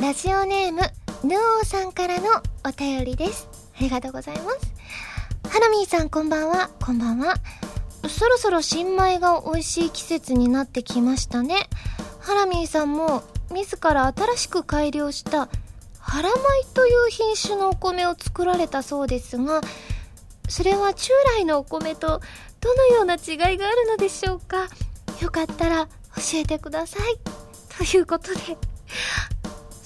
[0.00, 0.80] ラジオネーム
[1.24, 2.28] ヌオさんからの
[2.64, 3.48] お便りです。
[3.76, 4.72] ありがとうございます。
[5.50, 6.70] ハラミーさんこんばんは。
[6.80, 7.34] こんばんは。
[8.08, 11.68] そろそろ新米が美味しい季節になってきましたね。
[12.20, 15.48] ハラミーさんも自ら新しく改良した
[15.98, 16.38] ハラ米
[16.74, 19.62] という品種のお米を作られたそうですが
[20.48, 22.20] それは従来のお米と
[22.60, 24.68] どのような違いがあるのでしょうか？
[25.20, 27.18] よかったら教えてください。
[27.76, 28.56] ということで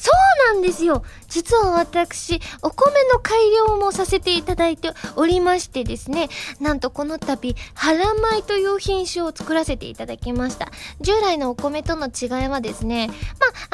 [0.03, 0.11] そ
[0.51, 6.29] うなんですよ実は私、お米の改良もさせていただいておりましてですね、
[6.61, 10.73] なんとこの度、原米という品種を作らせていただきました。
[11.01, 13.15] 従来のお米との違いはですね、ま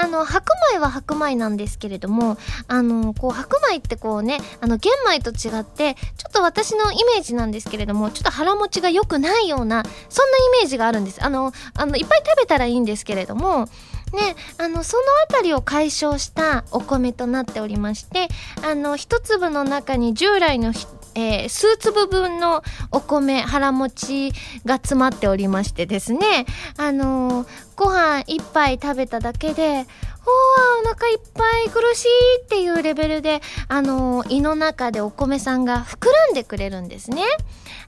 [0.02, 2.36] あ、あの、白米は白米なんですけれども、
[2.68, 11.24] あの、こう、白米ってこうね、あの、玄米と違って、ちょっと私のイメージなんですけれども、ちょっと腹持ちが良くないような、そんなイメージがあるんです。
[11.24, 13.68] あの、あの、いっぱい食べたらいいんですけれども、
[14.12, 18.28] ね、あの、そのあたりを解消したお米となっておりまして、
[18.62, 20.72] あの、一粒の中に従来の
[21.18, 24.32] えー、数粒分のお米、腹持ち
[24.64, 29.84] が詰まっておりましてですね、あのー、ご飯一杯食べただけで、
[30.24, 37.22] おお腹いっぱい苦しいっていうレベルで、あのー、胃の中でお米さんが膨らんでくれるんですね。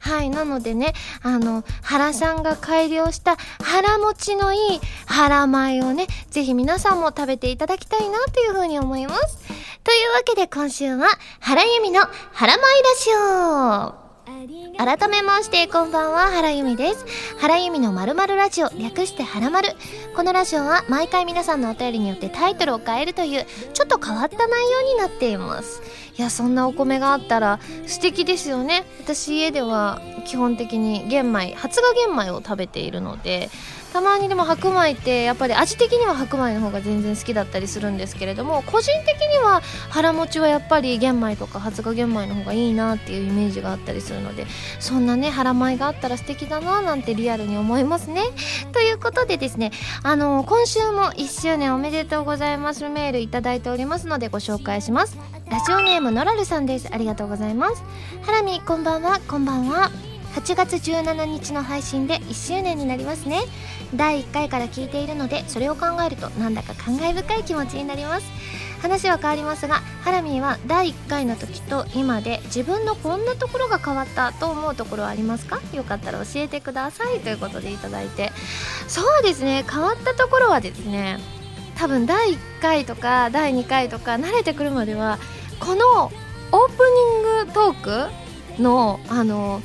[0.01, 0.31] はい。
[0.31, 9.40] なのでね、あの、原さんが改良した腹持ちのいい腹米をね、ぜひ皆さんも食べていただきたいなというふうに思います。
[9.83, 11.09] というわけで今週は、
[11.41, 12.01] 原由美の
[12.33, 12.67] 腹米ラ
[12.99, 13.11] ジ
[13.97, 14.11] オ。
[14.79, 17.05] 改めましてこんばんは原由美です。
[17.39, 19.71] 原由美のまるまるラジオ略してはらまる
[20.15, 25.83] このラジオは毎回皆さんのお便りによってタイトルを変えるというちょっと変わった内容になっています。
[26.17, 28.85] いやそんなお米があったら素敵ですよね。
[29.03, 33.51] 私家では基本的に玄米発芽玄米を食べているので
[33.93, 44.47] たまにでも白米ってやっぱり味的には白米の方が全然好きだったりするんですけれども個人的には腹持ちはやっぱり玄米とか発芽玄米の方がいいなっていうイメージがあったりするので
[44.79, 48.23] そんなね腹米があったら素敵だななんてリアルに思いますね。
[48.73, 49.73] ということでですね
[50.03, 52.89] あの今週も1周年おめでとうございます。
[52.89, 55.19] メールいただいておりますのでご紹介します。
[55.51, 56.89] ラジオネームノラルさんです。
[56.93, 57.83] ありがとうございます。
[58.23, 59.21] ハラミこんばんは。
[59.29, 60.10] こんばんは。
[60.35, 63.43] 8月17日の配信で1周年になりますね。
[63.95, 68.27] 第1回から聞いているのでそれを考えるとなんだか感慨深い気持ちになります。
[68.81, 75.61] 話は変わりますがハラミーは第1回の時と今で自分のこんなところが変わったと思うところはありますか？
[75.75, 77.21] よかったら教えてください。
[77.21, 78.33] ということでいただいて。
[78.89, 79.65] そうですね。
[79.71, 81.19] 変わったところはですね
[81.77, 85.19] 多分第1回とか第2回とか慣れてくるまでは
[85.59, 86.11] この
[86.53, 86.85] オープ
[87.33, 88.09] ニングトー
[88.57, 89.61] クのあの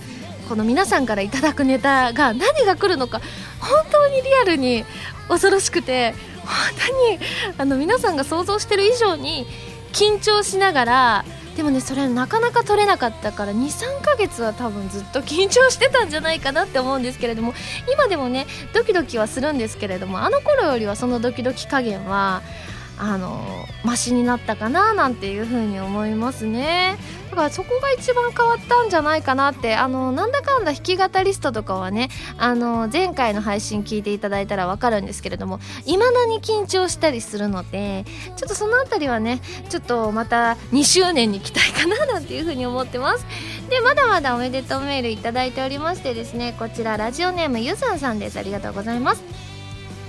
[0.48, 3.22] この皆さんからいただくネタが何が来るのか
[3.60, 4.86] 本当にリアルに
[5.28, 6.14] 恐ろしくて
[6.46, 6.50] 本
[6.88, 7.20] 当に
[7.58, 9.46] あの皆さんが想像してる以上に
[9.92, 11.26] 緊張しながら
[11.56, 17.54] でもねそれなかなか取れなかったから23ヶ月は多分ずっと緊張してたんじゃないかなって思うんですけれども
[17.92, 22.42] 今でもねドキドキはするんですけれどもあの頃よりはそのドキドキ加減は
[22.98, 23.42] あの
[23.84, 26.98] マシになったかななんていうふうに思いますね。
[27.30, 38.06] だからそこが一番変わったんじゃないかなってあのなんだかんだ弾き語りストとかはねあの前回の配信聞いていただいたらわかるんですけれどもいまだに緊張したりするので
[38.38, 43.26] ちょっとそのあたりはねちょっとまた2周年に期待かななんていうふうに思ってます。
[43.70, 48.40] でまだまだおめでとうメールいただいておりましてですねこちらラジオネームゆさんさんです。
[48.40, 49.55] ありがとうございます。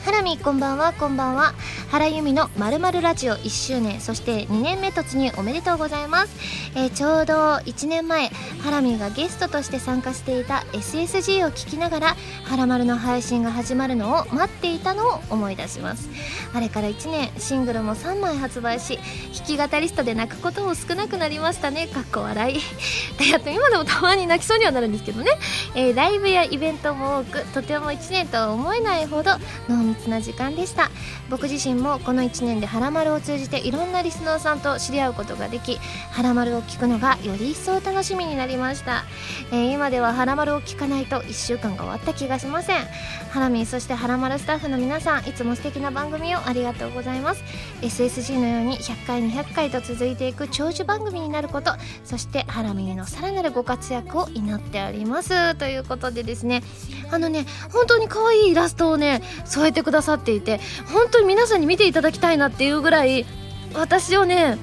[0.06, 1.52] ハラミこんばんはこんばんは。
[1.90, 4.00] 原由美のまるまるラジオ1周年。
[4.00, 6.36] そして2年目突入おめでとうございます、
[6.76, 8.28] えー、ちょうど1年前
[8.62, 16.08] ハラミがゲストとして参加していた SSG を聞きながらハラマルの配信が始まるのを待っていたのを思い出します。
[16.54, 19.00] あれから1年シングルも3枚発売し
[19.34, 21.88] 弾き語りストで泣くことも少なくなりましたね。
[21.88, 22.60] かっこ笑い。
[23.28, 25.32] やっと今でもたまに泣きそうにはなるんですけどね、
[25.74, 29.32] えー、ライブやイベントも多くとても1年とは思えないほど
[29.68, 30.90] 濃密な時間でした。
[31.28, 35.78] 僕自身もこの1年で「はらまる」を通じていろんなリスナーさんと知り合うことができ
[36.12, 39.04] 「はらまる」を聞くのがより一層楽しみになりました、
[39.50, 42.86] えー、今では「はらまる」を聞かないと1週間が終わった気がしません。
[43.30, 47.42] ハラミそして「はらまる」スタッフの皆さんいつも素敵な番組をありがとうございます。
[47.82, 51.72] SSG のように100回200回と続いていく長寿番組になること
[52.04, 55.54] そしてハラミのさらなるご活躍を祈っております。
[55.56, 56.62] ということでですね
[57.10, 60.58] あのね本当に可愛いイラストをね添えてくださっていて
[60.92, 63.24] 本当に皆さんに見ていただきたいなっていうぐらい
[63.72, 64.58] 私をね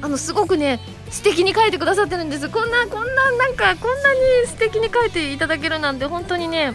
[0.00, 0.80] あのすごくね
[1.10, 2.48] 素敵に描いてくださってるんです。
[2.48, 6.74] こんなこんななんかこんなに素敵に描いていただけるなんて本当にね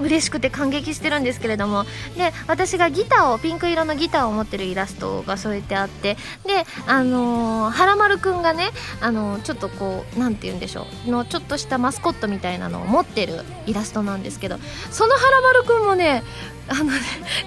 [0.00, 1.84] 嬉しくて感激してるんですけれども。
[2.16, 6.16] で私がギターをピンク色のギターを持ってるイラストが添えてあって
[6.46, 14.58] であのー、はらまるくんがね、あのー、ちょっとこう何て言うんでしょうのちょっとしたマスコットみたいなのを持ってるイラストなんですけど
[14.90, 16.22] そのはらまるくんもね
[16.70, 17.00] あのね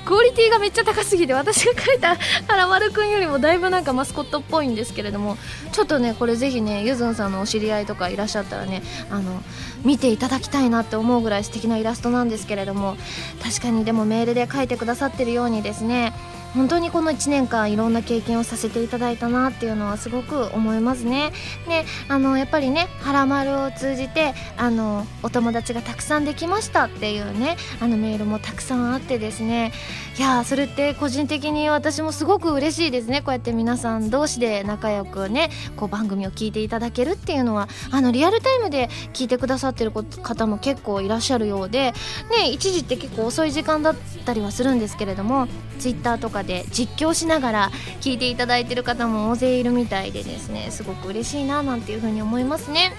[0.05, 2.17] クオリティがめっちゃ高すぎて私が描いた
[2.47, 5.37] 原丸くんよりもだいぶなんかマスコットっぽいんですけれども
[5.71, 9.41] ちょっとねこれぜひねゆずんさんのお知り合いとかいらっしゃったらねあの
[9.83, 12.97] 見ていただきたいなって思うぐらい素敵なイラストなんですけれども
[13.41, 16.13] 確かにでもメールで書いてくださってるようにですね
[16.55, 21.31] 本当にこの1年間いろんな経験をさせていただいたなっていうのはすごく思いますね。
[21.67, 29.71] であのやっぱりね「はらまる」を通じてあのお友達がたくさんできましたっていうねあのメールもたくさんあってですね。
[30.17, 33.21] いやそれって個人的に私もすごく嬉しいですね。
[33.21, 37.67] こうやって皆さん同士で仲良くねこう番組を聞いていただけるっていうのは。
[37.91, 41.93] あのリアルタイムで聞いてくださってる方も結構いらっしゃるようで。
[42.37, 43.95] ね一時って結構遅い時間だっ
[44.25, 45.47] たりはするんですけれども
[45.79, 52.91] Twitter とかで実況しながら聞いていただいてる方も大勢いるみたいでですねすごく嬉しいななんていうふうに思いますね。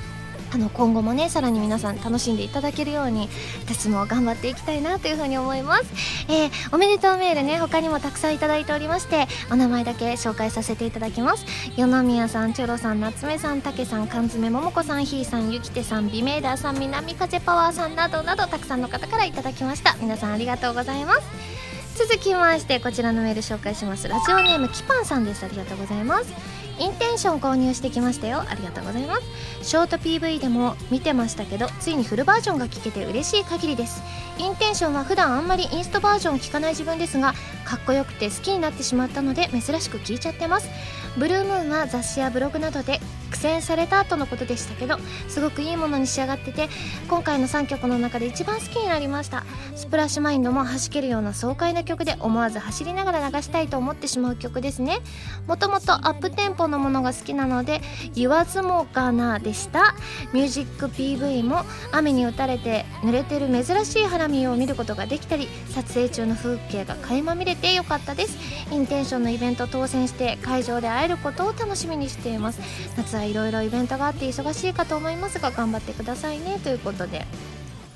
[0.52, 3.28] あの今後もねさらに皆さん楽しんでいただけるように
[3.66, 5.84] 私も頑張っていきたいなというふうに思います、
[6.28, 11.44] えー、おめでとうメールね他にもたくさんいただいておりましてお名前だけ紹介させていただきます。
[11.76, 19.96] 与那宮さんチョロさん夏目さんたけさん缶詰桃子さんひーさんゆきてさん美メーダーさん南風パワーさんなどなどたくさんの方からいただきました。
[20.00, 21.73] 皆さんありがとうございます。
[21.96, 24.08] 続きましてこちらのメール紹介します。
[24.08, 25.44] ラジオネームキパンさんです。
[25.44, 26.34] ありがとうございます。
[26.80, 28.40] インテンション購入してきましたよ。
[28.40, 29.22] ありがとうございます。
[29.62, 34.02] ショート PV でも見てましたけどついにフルバージョンが聴けて嬉しい限りです。
[34.38, 37.32] インテンションは普段あんまりインストバージョンを聴かない自分ですが
[37.64, 40.68] かっこよくて好きになってしまったので珍しく聞いちゃってます。
[41.16, 43.00] ブルームーンは雑誌やブログなどで
[43.30, 44.96] 苦戦された後のことでしたけど
[45.28, 46.68] すごくいいものに仕上がってて
[47.08, 49.44] 今回の3曲の中で一番好きになりました。
[49.74, 54.98] スプラッシュマインドも弾けるような爽快な曲で思わず走りながら流したいと思ってしまう曲ですね。
[55.46, 57.80] もともとアップテンポのものが好きなので
[58.14, 59.94] 言わずもがなでした。
[60.32, 68.38] ミュージック PV も雨に打たれて濡れてる珍しいハラミを見ることができたり撮影中の風景が垣間見れてよかったです。
[68.70, 72.60] インテンションのイベント当選して会場で会えることを楽しみにしています。
[72.96, 76.58] 夏はいろいろイベントがあって忙しいかと思いますが頑張ってくださいね。
[76.62, 77.26] ということで。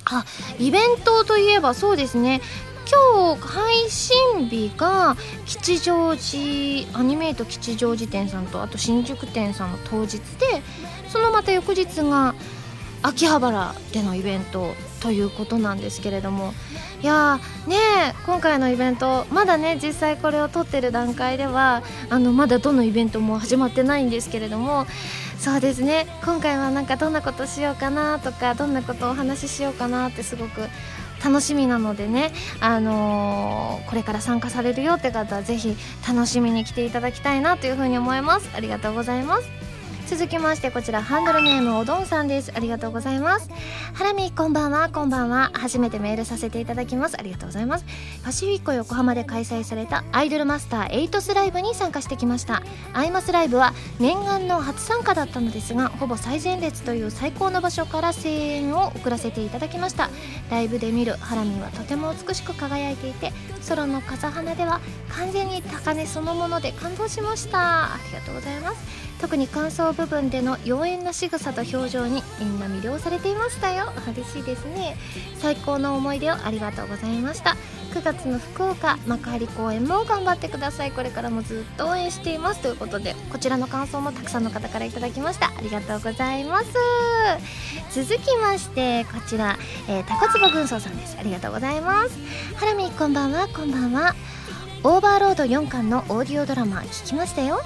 [0.05, 0.25] あ
[0.59, 2.41] イベントといえばそうですね。
[2.91, 5.15] 今日配信日が
[5.45, 10.63] 吉祥寺アニメイト吉祥寺店さんとあと新宿店さんの当日で
[11.07, 12.33] そのまた翌日が
[13.03, 16.53] 秋葉原でのイベントということなんですけれども
[17.01, 17.77] いやね
[18.25, 24.85] 今回のイベントまだね実際これを撮ってる段階ではあのまだどのイベントも始まってないんですけれども
[25.37, 30.61] そうですね今回はなんかどんなことしようかなとかどんなことをお話ししようかなってすごく
[31.23, 32.31] 楽しみなのでね、
[32.61, 35.75] あのー、これから参加されるよって方はぜひ
[36.07, 38.49] 楽しみに来ていただきたいなというふうに思います。
[38.55, 39.68] ありがとうございます。
[40.09, 42.51] 続きましてこちらハンドルネームおどんさんです。
[42.55, 43.47] ありがとうございます。
[43.93, 44.89] ハラミこんばんは。
[44.89, 45.51] こんばんは。
[45.53, 47.15] 初めてメールさせていただきます。
[47.19, 47.85] ありがとうございます。
[48.23, 52.63] パシフィッコ横浜で開催されたアイドルマスターエイトスライブに参加してきました。
[52.91, 60.09] アイマスライブは念願の初参加だったのですがほぼ最前列という最高の場所から声援を送らせていただきました。
[60.49, 63.31] ライブで見るハラミはとても美しく輝いていて
[63.61, 67.93] ソロの風花では完全に高値そのもので感動しました。
[67.93, 69.08] ありがとうございます。
[69.19, 73.91] 特に感想部分での妖艶な仕草と表情にみんな魅了されていましたよ。
[74.07, 74.95] 嬉しいですね。
[75.39, 77.57] 最高の思い出をありがとうございました。
[77.93, 80.91] 9月の福岡幕張公演も頑張ってください。
[80.91, 82.61] これからもずっと応援しています。
[82.61, 85.47] ということでこちらの感想もたくさんの方からいただきました。
[85.47, 86.67] ありがとうございます。
[87.91, 89.57] 続きましてこちら、
[89.89, 91.17] えー、タコツボ軍曹さんです。
[91.19, 92.17] ありがとうございます。
[92.55, 93.47] ハラミこんばんは。
[93.49, 94.15] こんばんは。
[94.83, 97.61] オーバーロード4巻のオーディオドラマ聞きましたよ。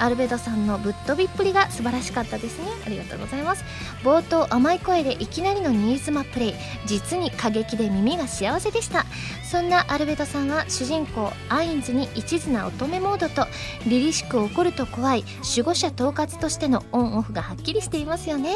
[0.00, 2.66] アルベドさんのぶっ飛びっぷりが素晴らしかったですね。
[2.86, 3.64] ありがとうございます。
[4.02, 6.54] 冒頭甘い声でいきなりの新妻プレイ。
[6.86, 9.04] 実に過激で耳が幸せでした。
[9.50, 13.48] そんなアルベドさんは主人公アインズに一途な乙女モードと
[13.84, 18.54] 凛々しく怒ると怖い守護者統括としてのオンオフがはっきりしていますよね。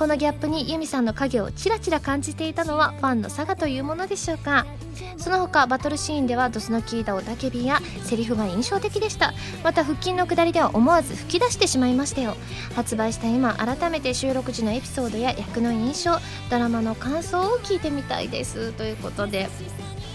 [0.00, 4.66] このギャップにユミさんの影をちらちら感じていたのはファンの差がというものでしょうか。
[5.16, 9.34] その他バトルシーンではドスの効いた雄たけびやセリフが印象的でした。
[9.62, 12.34] また腹筋の下りでは思わず吹き出してしまいましたよ。
[12.74, 16.18] 発売した今改めて収録時のエピソードや役の印象
[16.50, 18.72] ドラマの感想を聞いてみたいです。
[18.72, 19.48] ということで。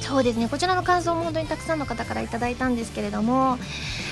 [0.01, 0.47] そうですね。
[0.47, 3.57] こちらの感想も本当にたくさんの方からいただいたんですけれども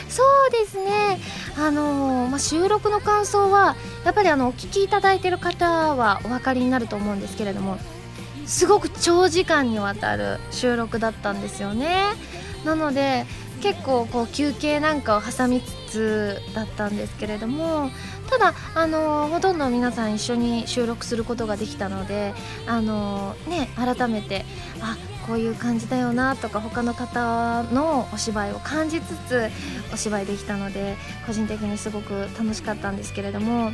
[0.09, 1.19] そうですね。
[1.57, 7.77] あのー、まあ、収録の感想はやっぱりあのお聞きいただいてる方はお分かりになると思うんですけれども
[8.45, 12.13] すごく長時間にわたる収録だったんですよね。
[12.65, 13.25] なので
[13.61, 17.89] 結構こう休憩なんかを挟みつつだったんですけれども
[18.29, 22.33] ただあのほとんど皆さん一緒に収録することができたので
[22.67, 24.45] あのね改めて
[24.81, 29.49] あこういう感じだよなとか他の方のお芝居を感じつつ
[29.93, 33.71] お芝居できたので個人的にすごく楽しかったんですけれども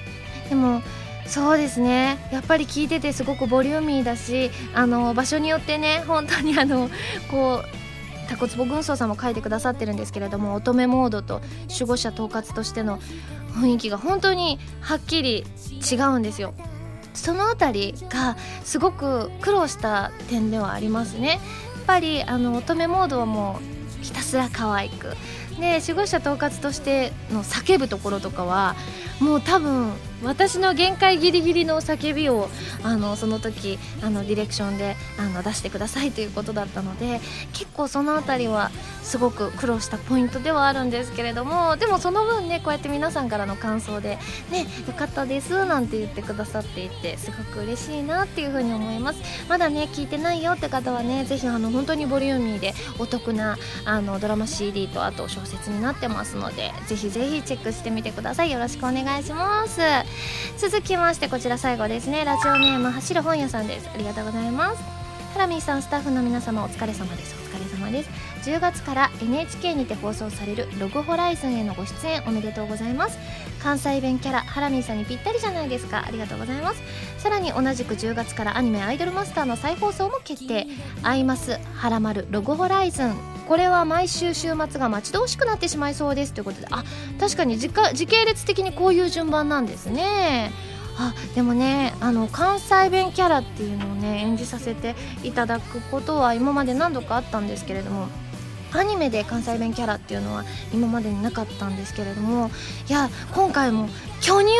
[0.49, 0.81] でも
[1.25, 6.89] そうですねやっぱり聞いててすごくボリューミーだしあの場所によってね本当にあの
[7.29, 7.81] こう
[8.29, 12.97] タコツボ軍曹さんも書いてくださってるんですけれども乙女モードと守護者統括としての
[13.53, 15.43] 雰囲気が本当にはっきり
[15.91, 16.53] 違うんですよ。
[17.13, 21.27] その辺りがすごく苦労した点ではありますね。
[21.29, 21.39] やっ
[21.85, 23.59] ぱりあの乙女モードはも
[23.99, 25.15] うひたすら可愛く。
[25.59, 28.75] で守護者統括としての叫ぶところとかは
[29.19, 29.91] もう多分
[30.23, 32.49] 私の限界ギリギリの叫びを
[32.83, 37.19] あのその時あのディレクションであの出してくださいということだったので
[37.53, 44.19] 結構その辺りはすごく苦労したポイントではあるんですけれどもでもその分ねこうやって皆さんからの感想で
[44.51, 49.21] 「ねよかったです」なんて言ってくださっていてすごく嬉しいなっていうふうに思います。
[49.49, 58.51] まだね聞いてないよって方はねぜひあの本当にボリューミーでお得なあのドラマ CD とあと小説になってますのでぜひぜひチェックしてみてください。
[58.51, 59.81] よろしくお願いします。
[60.57, 62.23] 続きましてこちら最後ですね。
[62.25, 63.89] ラジオネーム走る本屋さんです。
[63.93, 64.83] ありがとうございます。
[65.33, 67.35] ハラミーさんスタッフの皆様お疲れ様です。
[67.35, 68.30] お疲れ様です。
[68.43, 73.17] 10月から NHK にて放送されるログホライズンへのご出演おめでとうございます。
[73.61, 76.03] 関西弁キャラハラミーさんにぴったりじゃないですか。
[76.07, 76.81] ありがとうございます。
[77.19, 80.65] さらに同じく10月からアニメアイドルマスターの再放送も決定。
[81.03, 83.15] アイマスハラマルログホライズン。
[83.47, 86.33] これは毎週週末が待ち遠しくなってしまいそうです。
[86.33, 86.83] ということであ
[87.19, 90.51] 確かに時時系列的にこういう順番なんですね。
[90.97, 98.07] あでもねあの関西弁キャラっていうのをね演じさせていただくことは今まで何度かあったんですけれども
[98.73, 102.51] アニメで関西弁キャラっていうのは今までになかったんですけれども
[102.89, 103.89] いや今回も
[104.21, 104.51] 巨乳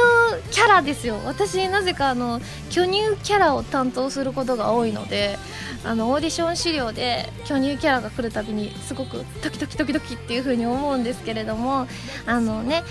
[0.52, 1.20] キャラですよ。
[1.26, 5.38] 私なぜかあの巨乳キャラを担当することが多いので
[5.84, 11.88] あのオーディション資料で巨乳キャラが来るたびにすごくドキドキドキドキっていう風に思うんですけれども
[12.26, 12.84] あのね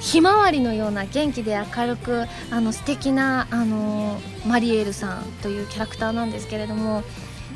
[0.00, 7.02] ひまわりのような元気で明るくあの素敵なあのマリエルさんというキャラクターなんですけれども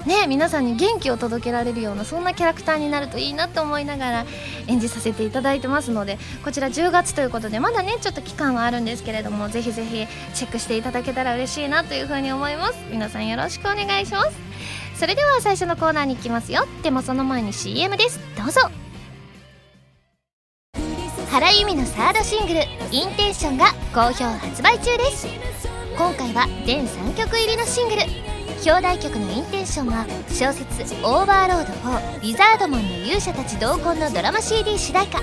[0.06, 4.26] ね皆さんに元気を届けられるようなそんなキャラクターになるといいなと思いながら
[4.66, 12.74] 演じさせていただいてますのでこちら10月ということでまだねちょっと期間はあるんですけれどもぜひぜひチェックしていただけたら嬉しいなというふうに思います。
[12.90, 14.36] 皆さんよろしくお願いします。
[14.96, 16.64] それでは最初のコーナーに行きますよ。
[16.82, 18.20] でもその前に CM です。
[18.36, 18.60] どうぞ。
[21.30, 22.60] 原由実のサードシングル
[22.92, 25.26] 「インテンション」が好評発売中です。
[25.96, 28.31] 今回は全3曲入りのシングル。
[28.64, 35.18] 表題曲の「インテンション」は小説「オーバーロード4リザードマンの勇者たち同梱」のドラマ CD 主題歌。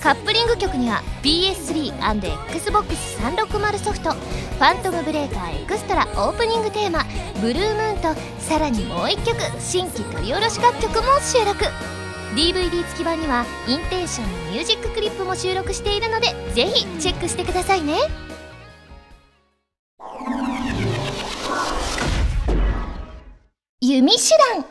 [0.00, 7.04] カップリング曲には PS3&XBOX360 ソフト「ファントムブレーカーエクストラ」オープニングテーマ
[7.40, 11.66] 「ブルームーン」とさらにもう1曲新規録り下ろし楽曲も収録。
[12.34, 18.29] DVD 付き版にはインテンションのミュージッククリップも収録しているのでぜひチェックしてくださいね。
[23.82, 24.66] 弓手段。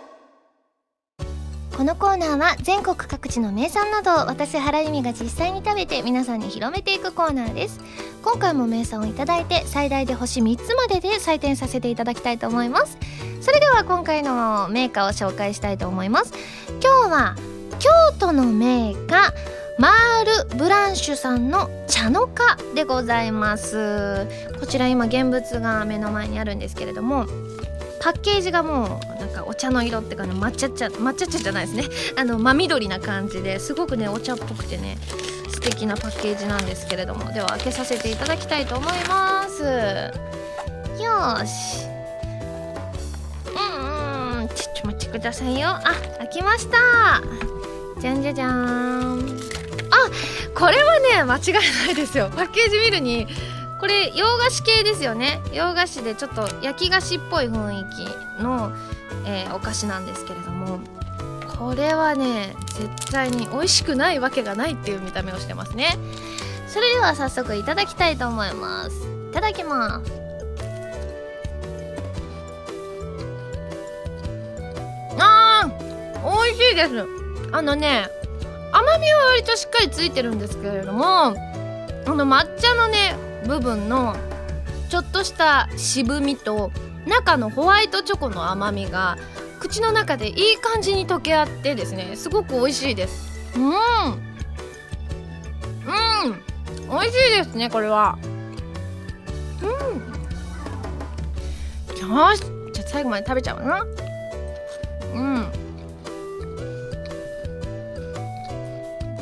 [1.75, 7.79] このコーナーは全国各地の名産などを私原由美が実際に食べて皆さんに広めていくコーナーです。
[8.21, 12.99] 今回も名産をいただいて最大で星3つまでで採点させていただきたいと思います。
[13.41, 16.33] それでは今回のメーカーを紹介したいと思います。
[16.79, 17.35] 今日は
[17.79, 17.89] 京
[18.19, 19.33] 都のメーカー
[19.79, 24.27] マール・ブランシュさんの茶の花でございます。
[24.59, 27.25] こちら今現物が目の前にあるんですけれども
[27.99, 31.85] パッケージがもうなんかお茶の色っていうかね抹茶茶抹茶茶じゃないですね。
[32.17, 34.97] あの真緑な感じですごくねお茶っぽくてね
[35.51, 37.31] 素敵なパッケージなんですけれども。
[37.33, 39.63] では開けさせていただきたいと思います。
[41.03, 41.85] よし。
[43.55, 44.47] うんうん。
[44.49, 45.69] ちょっと待ってくださいよ。
[45.69, 45.81] あ
[46.19, 47.21] 開きました。
[47.99, 49.39] じゃんじゃじゃーん。
[49.91, 50.09] あ
[50.55, 51.53] これはね間違い
[51.85, 52.29] ないですよ。
[52.33, 53.27] パッケージ見るに
[53.79, 55.41] これ洋菓子系ですよね。
[55.53, 57.85] 洋菓子でちょっと焼き菓子っぽい雰囲
[58.37, 58.71] 気の、
[59.25, 60.79] えー、お菓子なんですけれども。
[61.59, 65.97] これはね絶対に美味しくないわけがないっていう見た目をしてますね。
[66.67, 68.95] それでは早速いただきたいと思います。
[69.29, 70.11] いただきます。
[75.19, 77.05] あー美味しいです。
[77.51, 78.07] あのね
[78.71, 81.33] 甘みは割としっかりついてるんですけれどもあ
[82.05, 84.15] の抹茶のね部分の
[84.89, 86.71] ちょっとした渋みと
[87.07, 89.17] 中のホワイトチョコの甘みが
[89.59, 93.29] 口の中でいい感じに溶け合ってですねすごく美味しいです。
[93.55, 93.63] うん。
[93.63, 93.73] うん。
[96.89, 98.17] 美味しいですねこれは。
[99.61, 99.69] うん。
[102.09, 102.41] よし。
[102.73, 103.85] じゃあ最後まで食べちゃうな。
[105.13, 105.45] うん。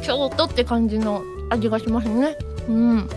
[0.01, 2.37] 京都って感じの味がしますね。
[2.69, 3.09] うん。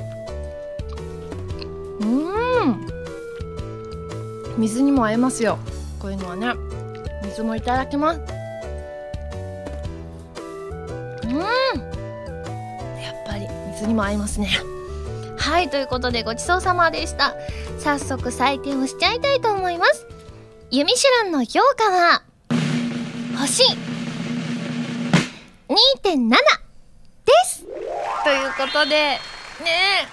[2.01, 2.87] うん。
[4.59, 5.59] 水にも合いますよ。
[5.99, 6.55] こういうのはね。
[7.25, 8.21] 水もいただきます。
[11.25, 11.37] うん。
[13.01, 14.49] やっぱり水にも合いますね。
[15.39, 17.35] はいということでごちそうさまでした。
[17.79, 20.07] 早速採点をしちゃいたいと思います。
[20.71, 22.23] ユミシュランの評価は
[23.39, 23.65] 星
[26.05, 26.37] 2.7で
[27.45, 27.65] す。
[28.25, 29.21] ということでね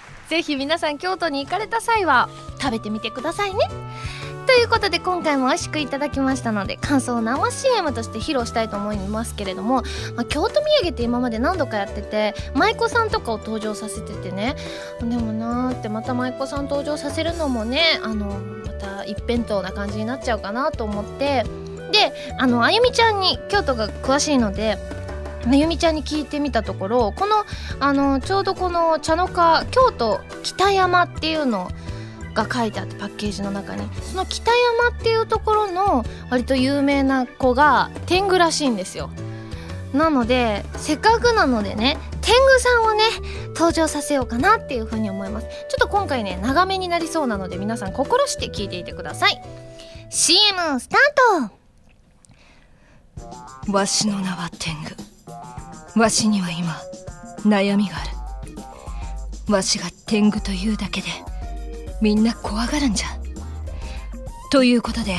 [0.03, 0.06] え。
[0.29, 2.29] ぜひ皆さん京都に行かれた際は
[2.59, 3.69] 食べてみてくださいね。
[4.45, 9.83] ということで今回も美味しくいただきましたので感想を生 CM として披露したいと思いますけれども、
[10.15, 14.55] まあ、京都土産って今まで何度かやってて舞妓さんとかを登場させててね。
[15.01, 21.45] でもなーってまた舞妓さん登場させるのもねあのまた一辺倒な感じになっちゃうかなと思って。
[21.91, 24.77] であのあゆみちゃんに京都が詳しいので
[25.49, 27.45] あゆみちゃんに聞いてみたところこの
[27.79, 31.69] あのちょうどこの茶の花京都北山っていうの
[32.33, 33.87] が書いてあってパッケージの中に。
[34.01, 39.09] その北山っていうところの割と有名な子が天狗らしいんですよ。
[39.93, 43.03] なのでせっかくなのでね天狗さんをね
[43.55, 45.47] 登場させようかなっていうふうに思います。
[45.47, 49.41] ちょっと今回ね長めになりそうなので皆さん心して聞いていてください。
[50.09, 51.49] CM スター
[53.65, 53.71] ト。
[53.71, 55.06] わしの名は天狗。
[55.97, 56.79] わしには今
[57.43, 58.03] 悩みがあ
[59.47, 59.51] る。
[59.51, 61.07] わしが天狗というだけで
[62.01, 63.07] みんな怖がるんじゃ。
[64.51, 65.15] ということで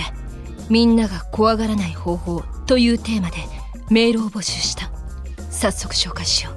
[0.70, 3.38] みんなが怖がらない方法というテーマで
[3.90, 4.90] メールを募集した。
[5.50, 6.54] 早速紹介しよう。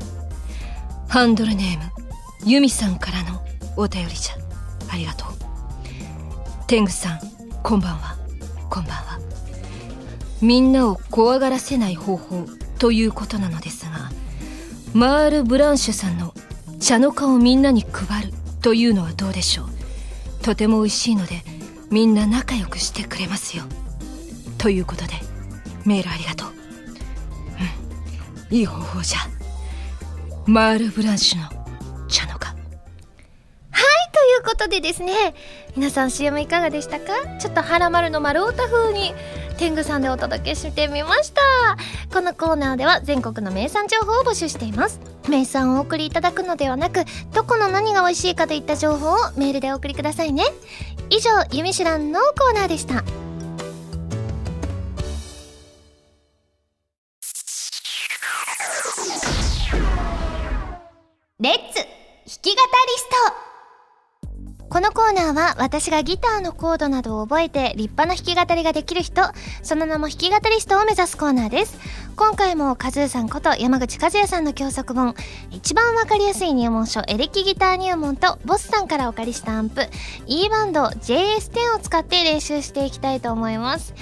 [1.10, 3.42] ハンドルネームユミさんからの
[3.76, 4.36] お便りじゃ。
[4.94, 5.32] ありがとう。
[6.68, 7.20] 天狗さん
[7.64, 8.18] こんばんは。
[8.70, 9.20] こんばんは。
[10.42, 12.46] みんなを怖がらせない方法
[12.82, 14.10] ということなのですが
[14.96, 16.34] マール・ブランシュさんの
[16.80, 19.68] 茶の花をみんなに配るというのはどうでしょう？
[20.44, 21.44] とても美味しいので
[21.92, 23.66] みんな仲良くしてくれますよ。
[24.58, 25.14] ということで
[25.86, 26.50] メールありがとう。
[28.50, 29.20] うんいい方法じゃ。
[30.48, 31.61] マール・ブランシュの
[34.14, 35.14] ということでですね
[35.76, 37.14] 皆さん CM いかがでしたか？
[37.40, 39.14] ちょっとハラマルの丸太風に
[39.58, 41.42] 天狗さんでお届けしてみました。
[42.12, 45.00] このコーナーでは全国の名産情報を募集しています。
[45.30, 50.44] 名産をお送りいただくのではなくどこの何が美味しいかといった情報をメールでお送りくださいね。
[51.10, 53.04] 以上「ゆみしらん」のコーナーでした。
[61.40, 61.86] レッツ弾
[62.42, 63.51] き語りスト。
[64.82, 69.22] このコーナーは私がギターのコードなどを覚えて立派な弾き語りができる人、
[69.62, 71.78] その名も弾き語りストを目指すコーナーです。
[72.16, 75.14] 今回もカズーさんこと山口和也さんの教則本、
[75.52, 79.84] 一番わかりやすい入門書エレキギター入門とボスさんからお借りしたアンプ
[80.26, 83.94] E バンド JS10 を使って練習していきたいと思います。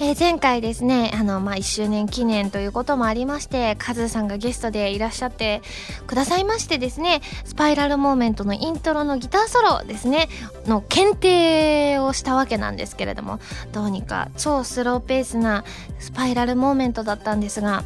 [0.00, 5.60] えー、前回ですね、あの、まあ、1周年記念ということもありまして、カズさんがゲストでいらっしゃって
[6.06, 10.28] くださいましてですね、スパイラルモーメントのイントロのギターソロですね、
[10.66, 13.40] の検定をしたわけなんですけれども、
[13.72, 15.64] どうにか超スローペースな
[15.98, 17.82] スパイラルモーメントだったんですが、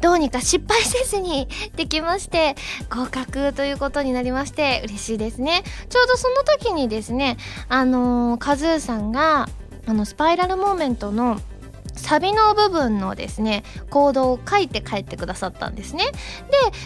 [0.00, 2.54] どうにか失敗せずにできまして、
[2.90, 5.64] 合格ということになりまして、嬉しいですね。
[5.88, 9.48] ちょうどその時にですね、あのー、カズーさんが、
[9.88, 11.40] あの、スパイラルモーメントの
[11.96, 16.04] サビの部分のですねコードを書いて帰ってくださったんですね。
[16.06, 16.12] で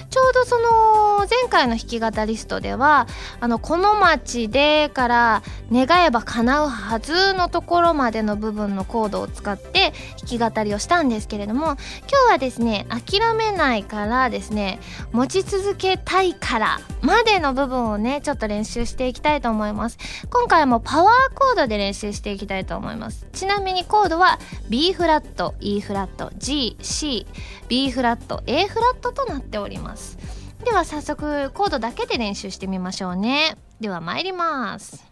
[0.08, 3.06] ちょうどその前回の弾き語リストでは
[3.40, 5.42] あのこの町でから
[5.72, 9.92] 願えば叶うはずのところまでの部分のコードを使って
[10.26, 14.80] 弾き語りをしたんですけれども今日はですね諦めないからですね
[15.12, 19.98] 持ち続けたいからまでの部分をねちょっと練習していきたいと思います。
[20.30, 23.26] 今回もパワーコードで練習していきたいと思います。
[23.32, 27.26] ちなみにコードは B フラット E フラット G C
[27.68, 30.18] B フラット A フラットとなっております。
[30.62, 33.56] では早速コードだけで練習してみましょうね。
[33.80, 35.09] では参ります。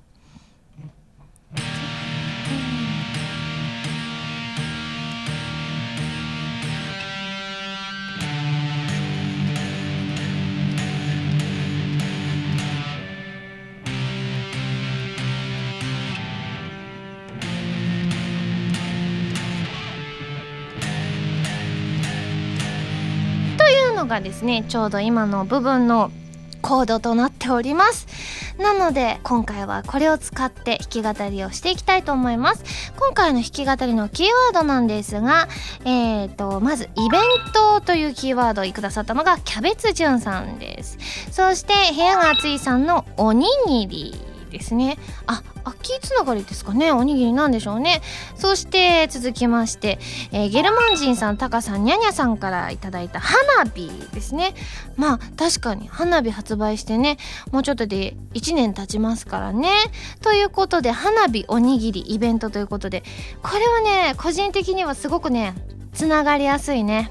[23.98, 26.12] のがですねちょうど今の部分の
[26.62, 28.06] コードとなっております。
[28.58, 32.92] なので今回はこれを使って弾き語りをしていきたいと思います。
[32.98, 35.48] 今回の弾き語りのキーワードなんですが
[35.84, 37.20] えーとまずイベン
[37.52, 40.98] トというキーワードをくださったのがキャベツンさんです。
[41.30, 44.37] そして部屋が暑いさんのおにぎり。
[44.48, 44.98] ですね。
[45.26, 46.92] あ秋つながりですかね。
[46.92, 48.00] おにぎりなんでしょうね。
[48.36, 49.98] そして続きまして、
[50.32, 54.54] えー、ゲルマン人さんタカさんニャニャさんからいただいた花火ですね。
[54.96, 57.18] まあ確かに花火発売してね
[57.52, 59.70] もうちょっとで1年経ちますからね。
[60.22, 63.02] ということで花火おにぎりイベントということで
[63.42, 65.54] これはね個人的にはすごくね
[65.92, 67.10] つながりやすいね。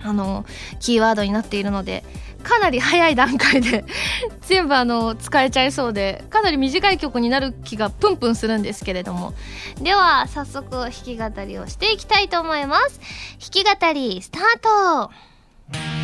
[0.00, 0.44] あの
[0.78, 2.04] キーワードになっているので
[2.48, 3.84] かなり早い段階で
[4.42, 9.34] 全部あの使えちゃいそうでかなり短い曲になる気がプンプンするんですけれども。
[9.82, 13.00] では早速弾き語りをしていきたいと思います。
[13.38, 15.97] 弾き語りスタート!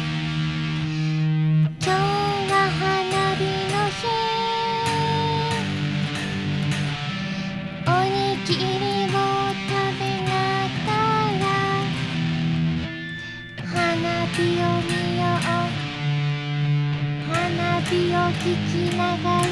[17.84, 19.42] 花火を聞きなが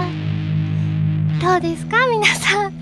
[0.00, 0.06] ら。
[1.40, 2.06] どうですか？
[2.08, 2.72] 皆さん。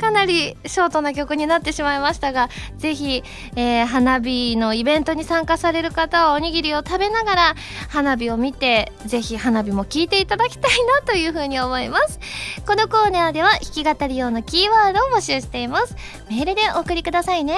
[0.00, 3.22] かなりショートな曲になってしまいましたがぜひ、
[3.54, 7.54] えー、花火のイベントに参加される方はおにぎりを食べながら
[7.88, 12.18] 花火を見てぜひ花火も聞いていただきたいなというふうに思います。
[12.66, 15.94] このコーナーでは弾き語り用のキーワードを募集しています。
[16.28, 17.56] メールでお送りくださいね。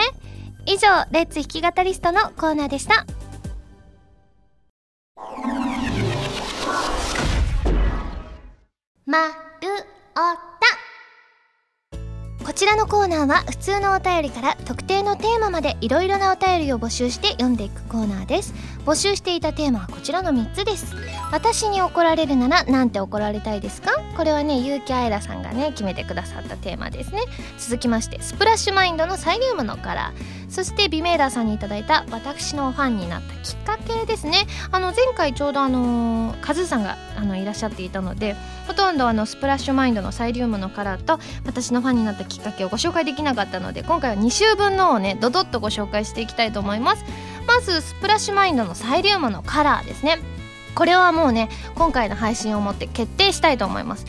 [0.66, 3.06] 以上レッツ弾き語りストのコーナーでした。
[9.06, 10.46] まるおた。
[12.42, 18.54] こちらのコーナーは普通のお便りから特定のテーマまでいろいろなお便りを募集して読んでいくコーナーです。
[18.86, 20.96] 募集していたテーマはこちらの3つです。
[21.32, 23.90] 私に怒られるならなんて怒られたいですか？
[24.16, 27.20] これはね結城愛らさんがね決めてくださったテーマですね。
[27.58, 34.46] 続きましてスプラッシュマインドのサイリウムのカラーそしてビメーダーさんにいただいた私のファンになったきっかけですね。
[34.70, 47.04] あの前回ちょうどあのカズさんがあのいらっしゃっていたのでほとんどあのスプラッシュマインドのサイリウムのカラーと私のファンになったきっかけをご紹介できなかったので今回は2週分のをねドドッとご紹介していきたいと思います。
[47.46, 50.18] まずスプラッシュマインドのサイリウムのカラーですね。
[50.74, 54.06] これはもうね今回の配信をもって決定したいと思います。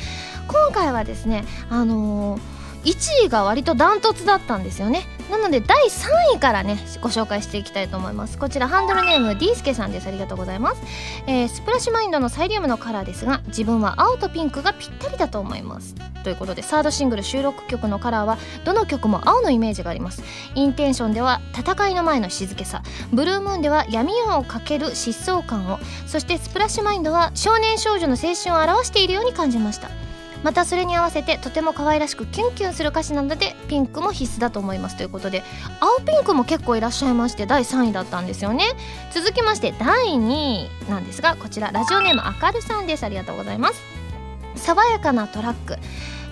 [0.47, 2.54] 今回はですねあのー
[2.85, 5.07] 1位が割とダントツだったんですよね。
[5.29, 8.37] なので第3位からねご紹介していきたいと思います。
[8.37, 10.07] こちらハンドルネーム D スケさんです。
[10.07, 10.81] ありがとうございます、
[11.25, 15.95] えー、スプラッシュマインドのサイリウムのカラーですが自分は青とピンクがぴったりだと思います。
[16.23, 20.23] ということでサードシングル収録曲のカラーはどの曲も青のイメージがあります。
[20.53, 22.83] インテンションでは戦いの前の静けさ。
[23.11, 25.79] ブルームーンでは闇夜をかける疾走感を。
[26.05, 30.04] そしてスプラッシュマインドは少年少女の青春を表しているように感じました。
[30.45, 35.41] またそれに合わせてとても可愛らしくキュンキュンする歌詞なのでピンクも必須だと思いますということで
[35.79, 38.63] 青ピンクも結構いらっしゃいまして第3位だったんですよね。
[39.11, 43.03] 続きまして第2位なんですがこちらラジオネームあかるさんです。
[43.03, 43.81] ありがとうございます。
[44.55, 45.77] 爽やかなトラック。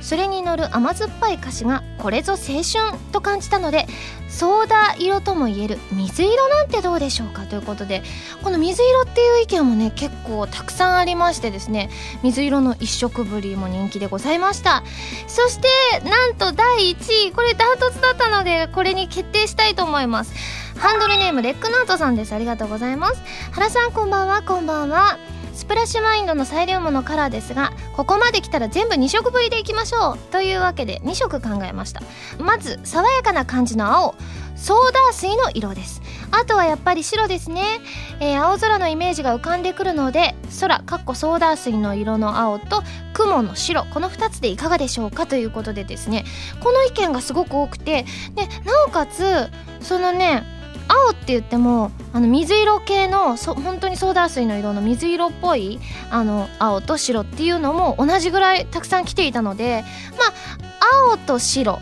[0.03, 3.87] それに乗る甘酸っぱい歌詞がこれぞ青春と感じたので
[4.27, 8.03] ソーダ色ともいえる水色なんてどうでしょうかということで
[8.43, 11.89] この水色っていう意見もね結構たくさんありましてですね
[12.21, 14.83] 水色の一色ぶりも人気でございました。
[15.27, 15.67] そして
[16.07, 20.33] なんと第1位これダントツだったのでこれに決定したいと思います。
[20.77, 22.33] ハンドルネームレックナートさんです。
[22.33, 23.21] ありがとうございます。
[23.51, 25.17] 原さんこんばんはこんばんは。
[25.53, 30.17] スプラッシュマインドのサイリウムのカラーですがここまで来たら全部2色ぶりでいきましょう。
[30.31, 32.01] というわけで2色考えました。
[32.39, 34.15] まず爽やかな感じの青。
[34.55, 36.01] ソーダ水の色です。
[36.31, 37.79] あとはやっぱり白ですね、
[38.19, 42.81] えー、青空のイメージが浮かんでくるので空かっこソーダ水の色の青と
[43.13, 43.85] 雲の白。
[43.85, 45.27] この2つでいかがでしょうか？
[45.27, 46.23] ということでですね。
[46.61, 49.49] この意見がすごく多くてでなおかつ
[49.81, 50.43] そのね
[50.87, 59.83] 青って言ってもあの水色系のそ本当にソーダ水の色の水色っぽいあの青と白っていうのも同じぐらいたくさん来ていたので
[60.17, 61.79] まあ青と白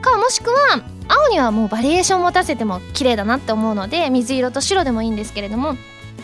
[0.00, 5.76] かもしくは青にはもうバリエーション持たせても綺麗だなって思うので水色と白でもいいんですけれども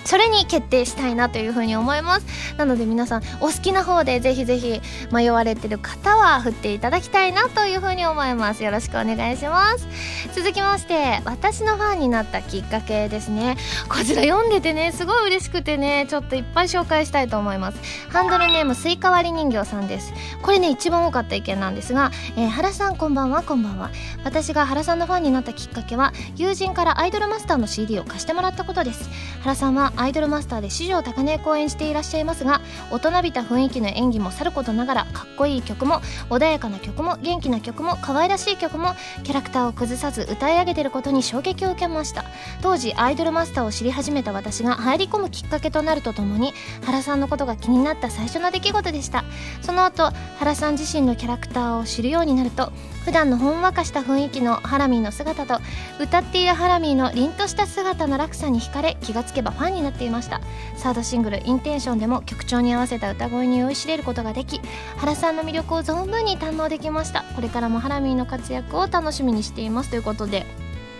[0.04, 2.26] それに決定したいなというふうに思います。
[2.56, 4.80] なので皆さんお好きな方でぜひぜひ
[5.12, 8.64] 迷われてる方は振っていただきたいなというふうに思います。
[8.64, 9.86] よろしくお願いします。
[10.34, 13.56] 続きまして私のファンになったきっかけですね。
[13.88, 17.78] こちら読んでてねすごい嬉しくてねちょっといっぱい紹介したいと思います。
[18.10, 20.12] ハンドルネームスイカ割り人形さんです。
[20.42, 23.90] これね一番多かった意見なんですが、えー、原さんこんばんはこんばんは。
[24.24, 29.08] 私が原さんのファンになったきっかけは友人からアイドルマスターの CD を貸してもらったことです。
[29.42, 42.24] 原さんはアイドルマスターで四条高音役を演じていらっしゃいますが大人びた雰囲気の演技もさることながらかっこいい曲も穏やかな曲も元気な曲も可愛らしい曲もキャラクターを崩さず歌い上げてることに衝撃を受けました。
[42.62, 46.53] 当時アイドルマスターを知り始めた私が入り込むきっかけとなるとともに
[46.85, 49.24] 原さんのことが気になった最初の出来事でした。
[49.62, 52.72] その後原さん自身のキャラクターを知るようになると
[53.04, 55.60] 普段のほんわかした雰囲気のハラミーの姿と
[56.00, 60.40] 歌っているハラミーの凛とした姿の落差に惹かれ気がつけばファンになっていました。
[60.76, 64.60] サードシングル「インテンション」でも曲調に合わせた歌声に酔いしれることができ
[64.98, 67.24] 原さんの魅力を存分に堪能できました。
[67.34, 69.90] これからもハラミーの活躍を楽しみにしています。
[69.90, 70.46] ということで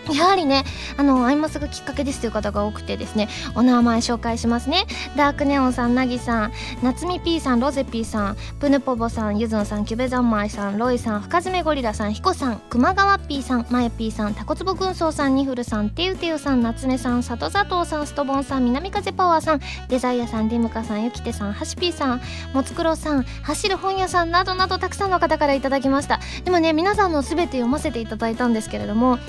[0.09, 0.63] やはりね、
[0.97, 4.85] あの、アイマスがきっかけですという方が多くてですね、お名前紹介しますね。
[5.15, 22.21] ダークネオンさん、なぎさん、夏み P さん、ロゼ P さん、プヌポボさん、ゆずんさん、キュベザンマイさん、ロイさん、深爪ゴリラさん、ヒコさん、熊川 P さん、まや P さん、タコツボ軍曹さん、ニフルさん、テウテウさん、夏目さん、里佐藤さん、ストボンさん、南風パワーさん、デザイアさん、ディムカさん、ゆきてさん、ハシピーさん、
[22.53, 26.19] もつくろさん、走る本屋さんなどなどたくさんの方からいただきました。
[26.43, 29.19] でもね、皆さんの全て読ませていただいたんですけれども、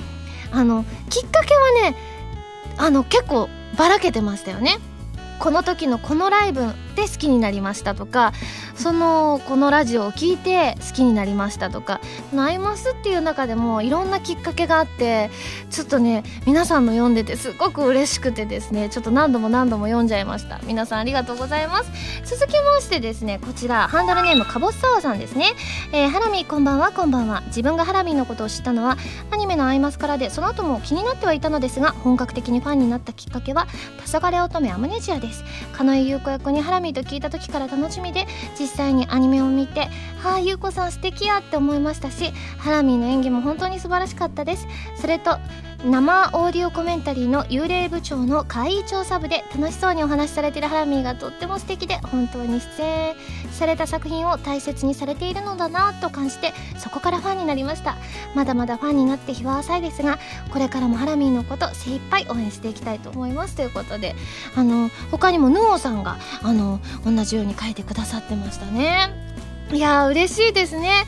[0.53, 1.97] あのきっかけはね
[2.79, 4.79] あの結構ばらけてましたよね。
[5.39, 6.61] この時のこのライブ
[6.95, 8.33] で好きになりましたとか
[8.83, 12.01] そのこのラジオを聴いて好きになりましたとか
[12.37, 15.31] 「アイマス」っていう中でもいろんなきっかけがあって
[15.71, 20.59] ちょっとね皆さんの読んでてすごく嬉しくてですねちょっと何度も何度も読んじゃいました。
[20.65, 21.93] 皆さんありがとうございます。
[22.25, 25.47] 続きましてですねこちらハンドルネームかぼっさわさんですね、
[25.93, 27.45] えー、ハラミこんばんはこんばんは。
[27.47, 28.99] 自分がハラミのことを知ったのは
[29.31, 33.69] アニメの「アイマス」からでその後も気になってはいたのですが本格的にファンになったきっかけは
[34.05, 35.45] 「黄昏乙女アムネジア」です。
[35.73, 38.27] 狩野優子役にハラミと聞いた時から楽しみで
[38.59, 39.89] 実際にアニメを見て
[40.23, 44.67] 「はあ優子さん素敵や」って思いましたしハラミーの演技も本当に素晴らしかったです。
[44.97, 45.39] それと
[45.85, 53.15] 生オーディオコメンタリーの幽霊部長の会議調査部で楽しそうにお話しされているハラミーがとっても素敵で本当に出演
[53.63, 57.97] された作品を大切にされているのだなと感じてそこからファンになりました。
[58.35, 60.19] まだまだファンになって日は浅いですが
[60.53, 64.17] これからもハラミーのこと精一杯応援していきたいと思いますということで
[64.57, 69.11] あの他にもヌオさんがあの同じように書いてくださってましたね。
[69.71, 71.05] いや嬉しいですね。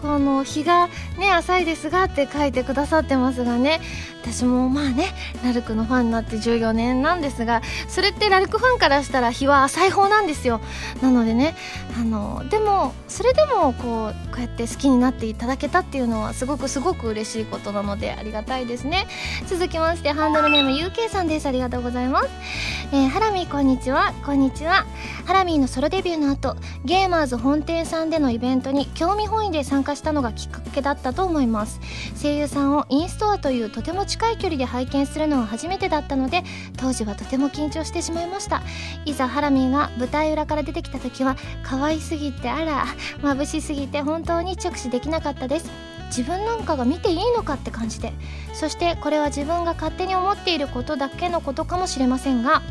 [0.00, 3.80] この日がね浅いですがって書いてくださってますがね。
[4.22, 10.60] 私もまあねラルクのファンになって14年なんですがそれってラルクファンからしたら日は浅い方なんですよ。
[11.02, 11.54] なのでね
[11.98, 19.06] あのでもそれでもこうこうやって好きになっていただけたっていうのはすごくすごく嬉しいことなのでありがたいですね。
[19.46, 21.46] 続きましてハンドルネーム UK さんです。
[21.46, 22.28] ありがとうございます、
[22.92, 24.12] えー、ハラミこんにちは。
[24.24, 24.86] こんにちは。
[25.26, 31.80] ハラミーのソロデビューの後ゲーマーズ本店さんでのイベントに興味本位で参加したのがきっかけだったと思います。
[32.20, 36.42] 声優さんをインストアというとても近い距離で拝見するのは初めてだったので
[36.76, 38.62] 当時はとても緊張してしまいました。
[39.04, 42.86] いざハラミーが舞台裏から出てきた時は可愛すぎてあら
[43.22, 45.70] 眩しすぎて本当に直視できなかったです。
[46.08, 48.12] 自分なんかが見ていいのかって感じで。
[48.54, 52.62] そしてこれは自分が勝手に思っていることだけのことかもしれませんが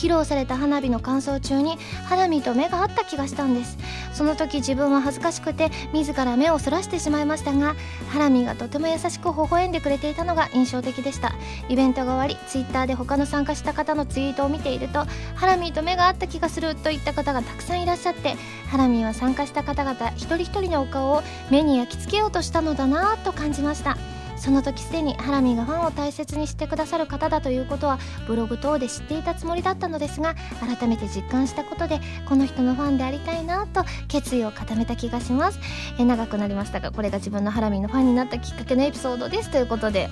[0.00, 1.76] 披露された花火の感想中に
[2.08, 3.76] 花見と目が合った気がしたんです。
[4.14, 7.76] その時自分は恥ずかしくて自ら目をそらしてしまいましたが
[8.08, 11.34] ハラミがとても優しく微笑んでくれていたのが印象的でした。
[11.68, 18.36] イベントが終わりツイッターで他の参加した方のツイートを見ているとハラミーと目が合った気がするといった方がたくさんいらっしゃって
[18.70, 23.96] ハラミーは参加した方々一人一人のお顔を目に焼き付けようとしたのだなぁと感じました。
[24.40, 30.34] その時すでにハラミがファンを大切にしてくださる方だということはブログ等で知っていたつもりだったのですが
[30.78, 35.58] 改めて実感したことでこの人のファンでありたいなと決意を固めた気がします。
[35.98, 40.08] え長くなりましたがこれが自分のハラミのファンになったきっかけのエピソードですということで。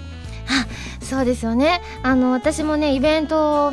[0.50, 0.66] あ
[1.04, 1.80] そうですよね。
[2.02, 3.72] あの私もねイベント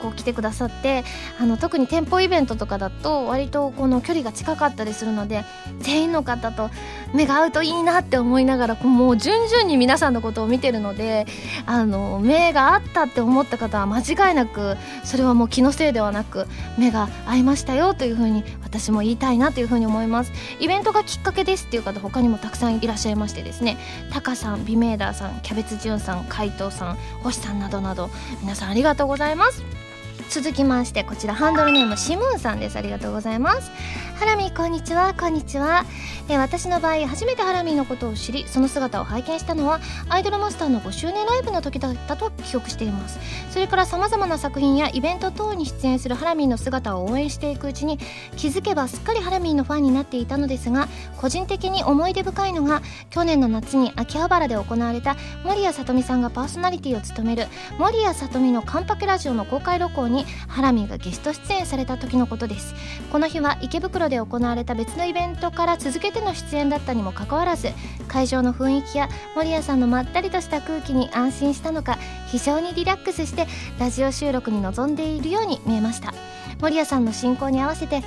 [0.00, 1.04] こう来てくださって
[1.38, 5.44] あの特に店舗イベントとかだと割とこの距離が近かったりするので
[5.80, 6.70] 全員の方と
[7.14, 11.26] 目が合うといいなって思いながらもう順々に皆さんのことを見てるので
[11.66, 16.46] あの目が合ったって思った方は間違いなくそれはもう気のせいではなく
[16.78, 20.32] 目が合いましたよというふうに私も言いたいなというふうに思います。
[20.60, 23.76] イベントがきっかけですっていう方他にもたくさんいらっしゃいましてですね。
[24.12, 28.10] タカさんビメーダーさんキャベツジュンさん海藤さん星さんなどなど
[28.42, 29.89] 皆さんありがとうございます。
[30.30, 32.76] 続きましてこちらハンドルネームシムーンさんです。
[32.76, 33.72] ありがとうございます。
[34.20, 35.14] ハラミこんにちは。
[35.14, 35.86] こんにちは、
[36.28, 39.80] え、私の場合初めてハラミのことを知りその姿を拝見したのは
[40.10, 43.18] アイドルマスターの5周年ライブの時だったと記憶しています。
[43.48, 47.98] それからさまざまな作品やイベント等に出演するハラミーの姿を応援していくうちに
[48.36, 57.46] 気づけばすっかりハラミーのファンになっていたのですが個人的に思い出深いのが去年の夏に秋葉原で行われた守谷さとみさんがパーソナリティを務める
[57.78, 62.74] 守谷さとみのカンパケラジオの公開録音にハラミーがゲスト出演された時のことです。
[63.10, 67.68] この日は池袋で行われた別のイベントから続けての出演だったにもかかわらず
[68.08, 73.46] 会場の雰囲気や守谷さんのまったりとした空気に安心したのか非常にリラックスして
[73.78, 76.12] ラジオ収録に臨んでいるように見えました。
[76.60, 78.04] 守谷さんの進行に合わせて「はい」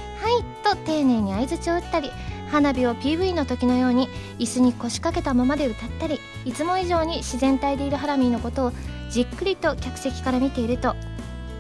[0.64, 2.12] と丁寧に相づちを打ったり
[2.52, 8.74] 花火を PV の時のように椅子に腰掛けたままで歌ったりいつも以上に自然体でいるハラミーのことを
[9.10, 10.96] じっくりと客席から見ていると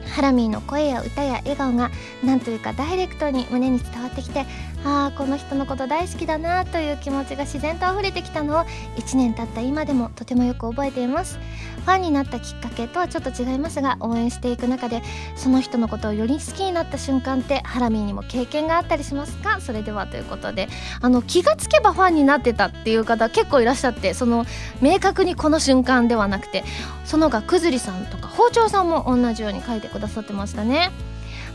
[0.07, 1.91] ハラミーの声や歌や笑顔が
[2.23, 4.45] なんというかダイレクトに胸に伝わってきて
[4.85, 8.65] ああこの人のこと大好きだなという気持ちが自然と溢れてきたのを
[8.97, 11.39] 1年経った今でもとてもよく覚えています。
[11.83, 15.01] ファンになったきっかけとはちょっと違いますが応援していく中で
[15.35, 19.59] その人のことをより好きになった瞬間ってハラミーにも経験があったりしますか？
[19.59, 20.69] それではということで
[21.01, 24.45] あの気がつけばファンになってたっていう方結構いらっしゃってその
[24.81, 26.63] 明確にこの瞬間ではなくて
[27.03, 30.91] そのがくずりさんとか包丁さんも同じように書いてくださってましたね。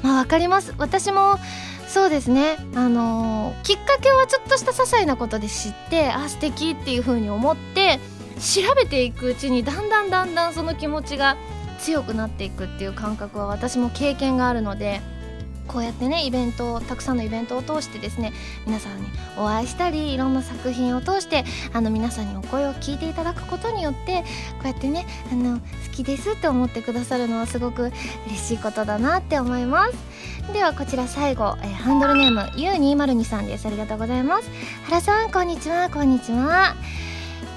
[0.03, 0.75] まあわかります。
[0.79, 1.39] 私も
[1.89, 2.59] そうですね。
[2.75, 7.99] あのー、きっかけはちょっとした些細なことで知ってあ素敵っていう風に思って
[8.39, 11.37] 調べていくうちにだんだんだんだんその気持ちが
[11.81, 15.01] 強くなっていくっていう感覚は私も経験があるので
[15.69, 18.33] こうやってねイベントをたくさんのイベントを通してですね
[18.67, 27.93] 皆さんにお会いしたりいろんな作品を通してあの皆さんにお声を聞いていただくことによってこうやってねあの好きですって思ってくださるのはすごく
[28.27, 29.95] 嬉しいことだなって思います。
[30.53, 33.67] ではこちら最後、えー、ハンドルネーム U202 さんです。
[33.67, 34.51] ありがとうございます。
[34.85, 36.75] 原さんこんにちはこんにちは。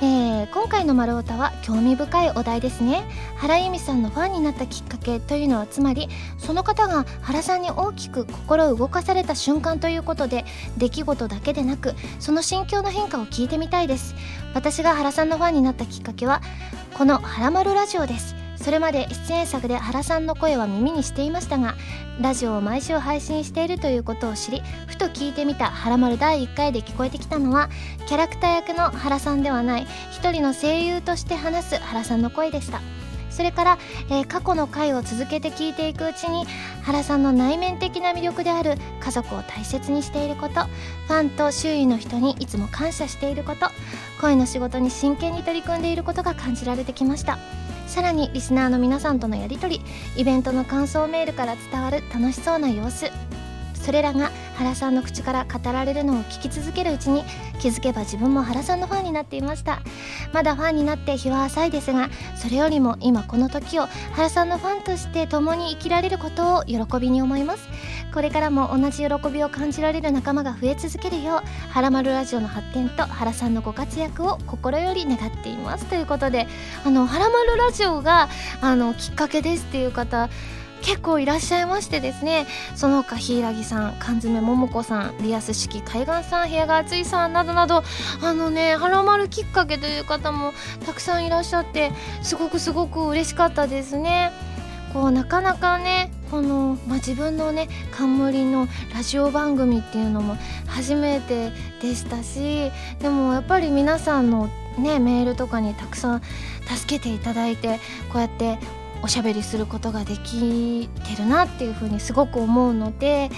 [0.04, 3.04] えー、今回の「丸太」は興味深いお題ですね。
[3.38, 6.10] 原由美さんのファンになったきっかけというのはつまり
[6.40, 10.44] その方が原さんに大きく心を動かされた瞬間ということで
[10.76, 14.16] 出来事だけでなくその心境の変化を聞いてみたいです。
[14.56, 16.42] 私が原さんのファンになったきっかけは
[16.96, 18.41] この「原丸ラジオ」です。
[18.62, 21.76] それまで出演作で原さんの声は耳にしていましたが
[22.20, 27.70] ラジオを毎週配信しているということを知りふと聞いてみた「はらまる」第1回で聞こえてきたのは
[28.08, 32.82] キャラクター役の原さんではない一人の声優として話す原さんの声でした。
[33.32, 33.78] それから、
[34.10, 36.46] えー、過去の回を続けて聞いていくうちに
[36.84, 40.66] 原さんの内面的な魅力である家族を大切にしていること
[41.08, 43.68] ファンと周囲の人にいつも感謝していること
[44.20, 47.40] 声の仕事に真剣に取り組んでいることが感じられてきました。
[47.92, 53.12] さらにリスナーの皆さんとのやり取りイベントの感想メールから伝わる楽しそうな様子。
[53.82, 57.24] それらが原さんの口から語られるのを聞き続けるうちに
[57.60, 59.80] 気づけば自分も原さんのファンになっていました。
[60.34, 67.68] まだファンになって日は浅いですがそれよりも今この時を原さんのファンとして共に生きられることを喜びに思います。
[68.14, 71.42] これからも同じ喜びを感じられる仲間が増え続けるよう
[71.72, 75.86] 「はらまるラジオ」の発展と原さんのご活躍を心より願っています。
[75.86, 76.48] ということで
[76.86, 78.30] 「あのはらまるラジオが」
[78.62, 80.30] あのきっかけですっていう方
[80.82, 87.84] 結構いらっしゃいましてですねその他柊さん缶詰桃子さんリアス式海岸さん部屋が暑いさんなどなど
[88.22, 90.54] あのねはらまるきっかけという方も
[90.86, 91.92] たくさんいらっしゃって
[92.22, 94.32] すごくすごく嬉しかったですね。
[94.94, 100.36] こうなかなかねこの、まあ、自分のね冠のラジオ番組っていうのも
[100.68, 106.22] 初めてでしたしでもやっぱり皆さんのねメールとかにたくさん
[106.66, 107.80] 助けていただいて
[108.12, 108.58] こうやって
[109.04, 113.30] おしゃべりすることができてるなっていうふうにすごく思うので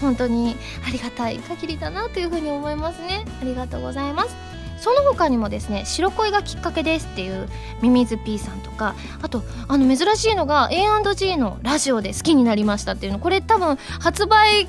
[0.00, 0.56] 本当に
[0.86, 3.24] ありがたい限りだなというふうに思いますね。
[3.40, 4.50] ありがとうございます。
[4.80, 7.48] その他にもですね白恋がきっかけですっていう
[7.82, 14.68] ミミズ P さんとかあとあの珍しいのが A&G のラジオで好きになりましたっていうのこれ多分発売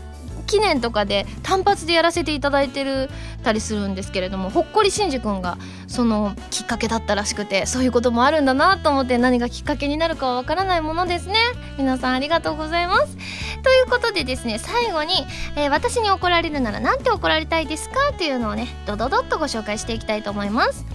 [0.51, 3.09] 記念とかで単発でやらせていただいてる
[3.41, 11.35] たりするんですけれどもほっこりしんじ君がそのきっかけだったらしくてそういうこともあるんだなと思って何がきっかけになるかはわからないものですね。
[11.77, 13.15] 皆さんありがとうございます。
[13.63, 15.13] ということでですね最後に、
[15.55, 20.85] えー、私に怒られるなら何て怒られたいですかっていうのをねドドドッとご紹介していきたいと思います。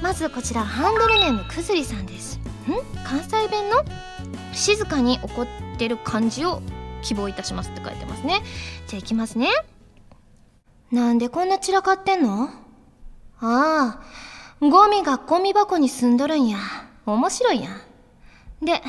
[0.00, 2.38] まずこちらハンドルネームくずりさんです。
[2.68, 3.02] ん？
[3.04, 3.84] 関西弁の？
[4.52, 5.46] 静かに怒っ
[5.78, 6.62] てる感じを
[7.02, 8.42] 希望いたしますって書いてますね。
[8.86, 9.48] じゃあ行きますね。
[10.90, 12.48] なんでこんな散らかってんの？
[13.40, 14.00] ああ、
[14.60, 16.58] ゴミがゴミ箱に住んどるんや。
[17.06, 17.70] 面白いや
[18.62, 18.64] ん。
[18.64, 18.82] で、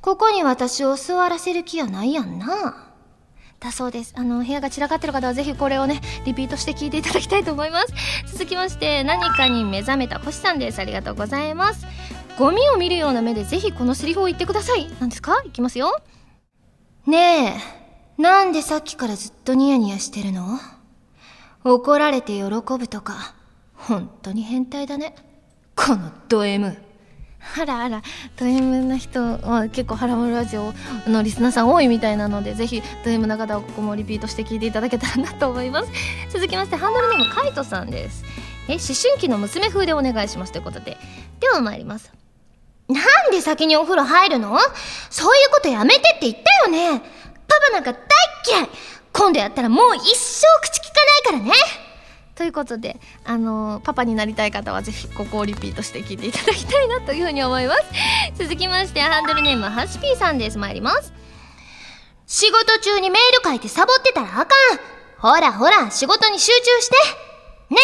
[0.00, 2.92] ここに私を座らせる気はないやんな。
[3.58, 4.12] だそうです。
[4.16, 7.94] あの、部屋が散らかってる方はぜひこれをね、リピートして聞いていただきたいと思います。
[8.32, 10.78] 続きまして、何かに目覚めた星さんです。
[10.78, 11.86] ありがとうございます。
[12.38, 14.90] ゴミを見るような目でぜひこのセリフを言ってください。
[15.00, 15.42] 何ですか？
[15.46, 15.96] いきますよ。
[17.06, 17.60] ね
[18.18, 20.58] え、なんでさっきからずっとニヤニヤしてるの？
[21.62, 23.34] 怒られて喜ぶとか、
[23.74, 25.14] 本当に変態だね。
[25.76, 26.76] このド M。
[27.58, 28.02] あらあら、
[28.36, 30.72] ド M な人は結構ハラムラジオ
[31.06, 35.90] のリスナーさん多いみたいなので、ぜひド M な方はここもリピートして聞いていただけたらなと思います。
[36.32, 38.24] 続きまして、ハンドルネームカイトさんです。
[38.68, 40.96] え、思春期の娘風でお願いしますということで。
[41.38, 42.12] では参ります。
[42.88, 44.58] なんで先にお風呂入るの？
[45.10, 47.00] そういうことやめてって言ったよね。
[47.48, 47.98] パパなんか大
[48.48, 48.68] 嫌い
[49.12, 51.86] 今度やったらもう一生口聞かないからね
[52.34, 57.82] ということで、あのー、パパになりたい方はぜひここをリピートして聞いていただきたいなというふうに思います。
[58.36, 60.58] 続きまして、ハンドルネームハシピーさんです。
[60.58, 61.12] 参ります。
[62.26, 64.48] 仕事中にメール書いてサボってたらあかん
[65.18, 66.94] ほらほら、仕事に集中して
[67.74, 67.80] ね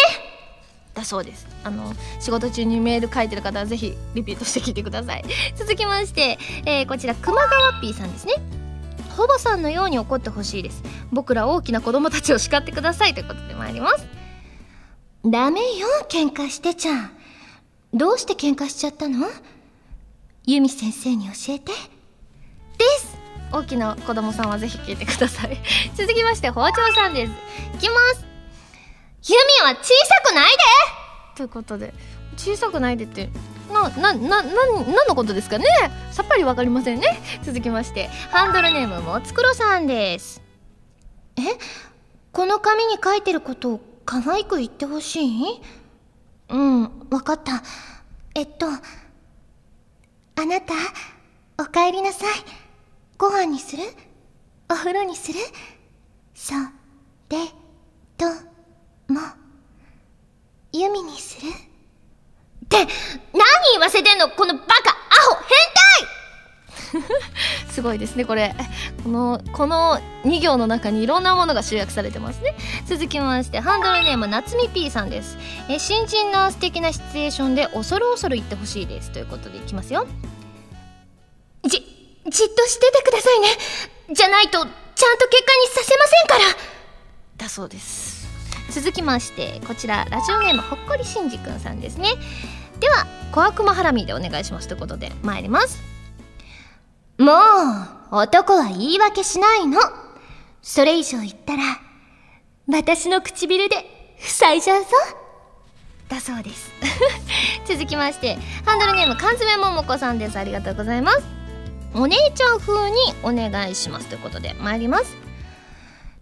[0.93, 1.47] だそうです。
[1.63, 5.23] あの、仕事中にメール書いてる方はぜひリピートして聞いてください。
[5.55, 8.35] 続きまして、えー、こちら、熊川 P さんですね。
[9.15, 10.83] ほぼさんのように怒ってほしいです。
[11.11, 13.13] 僕ら大きな子供たちを叱ってください。
[13.13, 14.07] ということで参ります。
[15.25, 17.11] ダメよ喧嘩してちゃん。
[17.93, 19.29] どうして喧嘩しちゃったの？
[20.45, 21.71] ユミ先生に教えて。
[21.71, 23.17] です。
[23.51, 25.57] 大きな子供さんはぜひ聞いてください。
[25.95, 27.31] 続きまして包丁さんです。
[27.75, 28.25] いきます。
[29.31, 31.02] ユミは小さくないで。
[31.35, 31.93] ということで
[32.37, 33.29] 小さくないでって
[33.71, 35.65] な、な、な、な、何のことですかね？
[36.11, 37.07] さっぱりわかりませんね？
[37.43, 40.41] 続きまして、ハンドルネームもつくろさんです。
[41.37, 41.41] え？
[42.31, 45.61] この紙に書いてることを可愛く言ってほしい？
[46.49, 47.63] うん、わかった。
[48.35, 50.73] えっと、あなた、
[51.57, 52.29] お帰りなさい。
[53.17, 53.83] ご飯にする？
[54.69, 55.39] お風呂にする？
[56.35, 56.53] そ、
[57.29, 57.37] れ、
[58.17, 58.25] と、
[59.11, 59.21] も、
[60.73, 61.49] 弓にする？
[61.49, 62.87] って何
[63.73, 64.29] 言わせてんの？
[64.29, 64.73] このバカア
[65.35, 65.43] ホ
[66.91, 67.13] 変態！
[67.69, 68.55] すごいですねこれ。
[69.03, 72.55] このこの2行の中にいろんなものが集約されてますね。
[72.87, 75.37] 続きましてハンドルネーム夏美 P さんです。
[75.69, 79.11] え新人な素敵なシチュエーションで恐る恐る言ってほしいです。
[79.11, 80.07] ということでいきますよ。
[81.63, 83.47] じじっとしててくださいね。
[84.11, 86.57] じゃないとちゃんと結果にさせませんから。
[87.37, 88.02] だそうです。
[88.73, 92.09] 続きましてこちらラジオネームほっこりしんじくんさんですね。
[92.79, 95.83] では小悪魔ハラミでお願いしますということで参ります。
[97.19, 97.33] も
[98.11, 99.79] う男は言い訳しないの。
[100.63, 101.63] それ以上言ったら
[102.67, 103.75] 私の唇で
[104.17, 104.89] 塞いじゃうぞ。
[106.09, 106.71] だそうです。
[107.69, 110.39] 続きましてハンドルネーム缶詰ももこさんです。
[110.39, 111.21] ありがとうございます。
[111.93, 115.15] お姉ちゃん風にお願いしますということで参ります。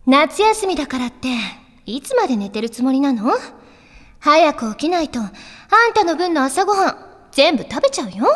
[0.05, 3.31] 夏休みだからっていつまで寝てるつもりなの？
[4.19, 5.31] 早く起きないと、あん
[5.95, 6.97] たの分の朝ごはん、
[7.31, 8.27] 全部食べちゃうよ。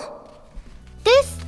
[1.04, 1.46] です。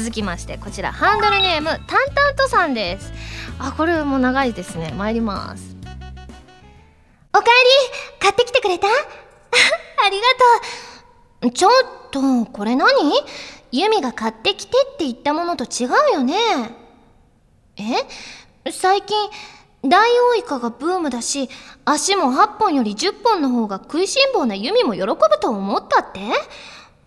[0.00, 3.12] 続きまして、こちら、ハンドルネーム、タンタントさんです。
[3.58, 4.92] あ、これも長いですね。
[4.96, 5.76] 参ります。
[7.32, 8.86] おかえり買ってきてくれた？
[8.88, 8.90] あ
[10.08, 10.24] りが
[11.42, 11.50] とう。
[11.50, 11.72] ちょっ
[12.10, 12.88] と、これ何？
[13.70, 16.34] ユミが買ってきてって言ったものと違うよね。
[17.76, 18.70] え？
[18.72, 19.16] 最近、
[19.86, 21.50] ダイオウイカがブームだし、
[21.84, 26.20] 足も8本より10本の方が食いしん坊なユミも喜ぶと思ったって？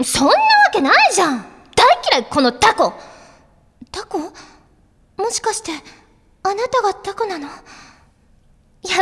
[0.03, 0.37] そんなわ
[0.71, 1.45] けないじゃん！
[1.75, 2.93] 大嫌いこのタコ！
[3.91, 4.19] タコ？
[4.19, 4.31] も
[5.31, 5.71] しかして、
[6.43, 7.47] あなたがタコなの？
[7.47, 7.53] や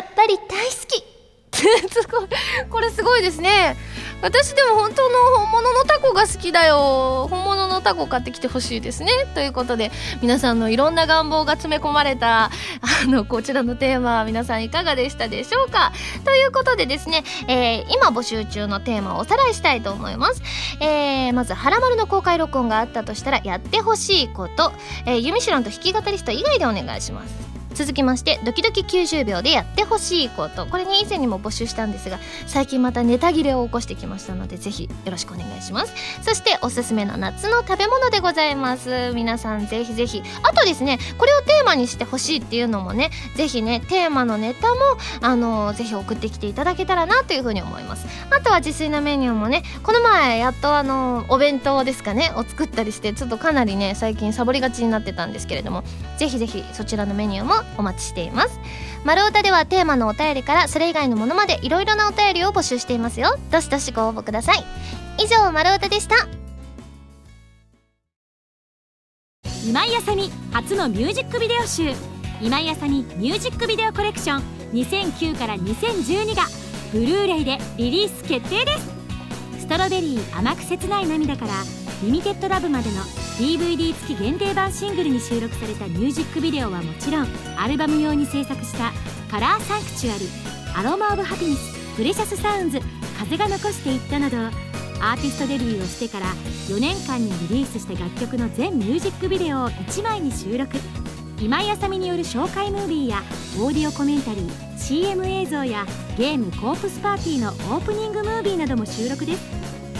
[0.01, 1.03] っぱり大好き
[1.89, 2.27] すごい。
[2.69, 3.77] これすごいですね。
[4.21, 7.27] 私でも本当の本物のタコが好きだよ。
[7.29, 9.11] 本物のタコ買ってきてほしいですね。
[9.33, 9.91] ということで、
[10.21, 12.51] 皆さんのいろんな願望が詰め込まれた、あ
[13.07, 15.91] の、こちらのテーマは、皆さんいかがでしたでしょうか
[16.23, 20.41] ということでですね、えー、今募集中のテーマをおさらいしたいと思います。
[20.79, 24.71] えー、まず、はらまるの公開録音があったとしたら、やってほしいこと、
[25.05, 27.64] えー、ユミシロンと弾き語りスト以外でお願いします。
[27.75, 30.65] 続きましてドキドキ90秒でやってほしいこと。
[30.65, 35.93] これね以前にも募集したんですが最近またネタ切れを起こしてきましたのでぜひよろしくお願いします。
[36.21, 39.11] そしておすすめの夏の食べ物でございます。
[39.13, 40.23] 皆さんぜひぜひ。
[40.43, 44.75] あとですねこれをテーマにしてほしいっていうのもねぜひねテーマのネタも
[45.21, 48.07] あのぜひ送ってきていただけたらなというふうに思います。
[48.31, 55.83] あとは自炊のメニューもねこの前やっとあのお弁当ですかねを作ったりしてちょっとかなりね最近サボりがちになってたんですけれども
[56.17, 58.59] ぜひぜひそちらのメニューもお待ちしています。
[59.03, 63.37] 丸太ではテーマのお便りからそれ以外のものまでいろいろなお便りを募集していますよ。
[63.51, 64.63] どしどしご応募ください。
[65.19, 66.15] 以上丸太でした。
[69.67, 71.93] 今井あさみ初のミュージックビデオ集。
[72.41, 74.43] 今井あさみミュージックビデオコレクション
[74.73, 76.43] 2009から2012が
[76.91, 78.95] ブルーレイでリリース決定です。
[79.59, 81.53] ストロベリー甘く切ない涙から
[82.03, 83.01] リミテッドラブまでの
[83.37, 87.27] DVD 付き限定版シングルに収録されたミュージックビデオはもちろん
[87.57, 88.91] アルバム用に制作した
[89.31, 90.27] 「カラーサンクチュアリ」
[90.75, 92.79] 「アロマ・オブ・ハピネス」「プレシャス・サウンズ」
[93.17, 96.27] 「風が残していった」などアーティストデビューをしてから
[96.67, 100.77] 4年間にリリースした楽曲の全ミュージックビデオを1枚に収録。
[101.39, 103.21] 今井あさみによる紹介ムービーや
[103.59, 105.85] オーディオコメンタリー CM 映像や
[106.17, 109.41] ゲームコープスパーティーのオープニングムービーなども収録です。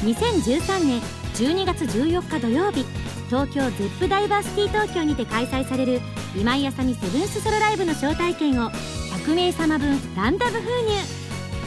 [0.05, 1.01] 2013年
[1.35, 2.85] 12月14日土曜日
[3.25, 5.99] 東京ゼップダイバーシティ東京にて開催される
[6.33, 10.93] 今井あさみセブンスソロライブの招待券を100名様分ランダム封入。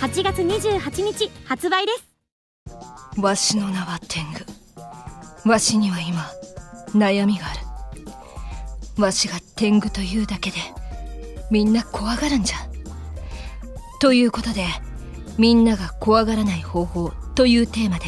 [0.01, 3.21] 8月28日発売です。
[3.21, 4.47] わしの名は天狗。
[5.45, 6.25] わしには今
[6.95, 7.55] 悩みがあ
[8.97, 9.03] る。
[9.03, 10.57] わしが天狗というだけで
[11.51, 12.57] みんな怖がるんじゃ。
[14.01, 14.65] ということで
[15.37, 18.07] みんなが怖がらない方法というテーマで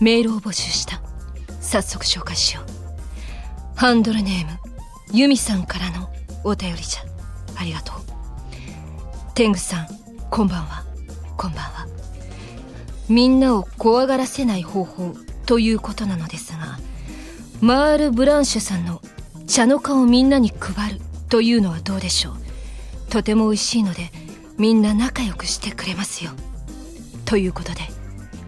[0.00, 1.00] メールを募集した。
[1.60, 2.64] 早速紹介しよう。
[3.76, 4.58] ハンドルネーム
[5.12, 6.08] ユミさんからの
[6.42, 7.02] お便りじゃ。
[7.60, 7.96] ありがとう。
[9.34, 9.86] 天狗さん
[10.30, 10.84] こんばんは。
[11.36, 11.86] こんばんは。
[13.10, 16.78] みんなを怖がらせない方法ということなのですが
[17.60, 19.02] マール・ブランシュさんの
[19.46, 22.34] 茶の花をみんなに配るというのはどうでしょう。
[23.10, 24.10] とても美味しいので
[24.56, 26.30] みんな仲良くしてくれますよ。
[27.26, 27.80] ということで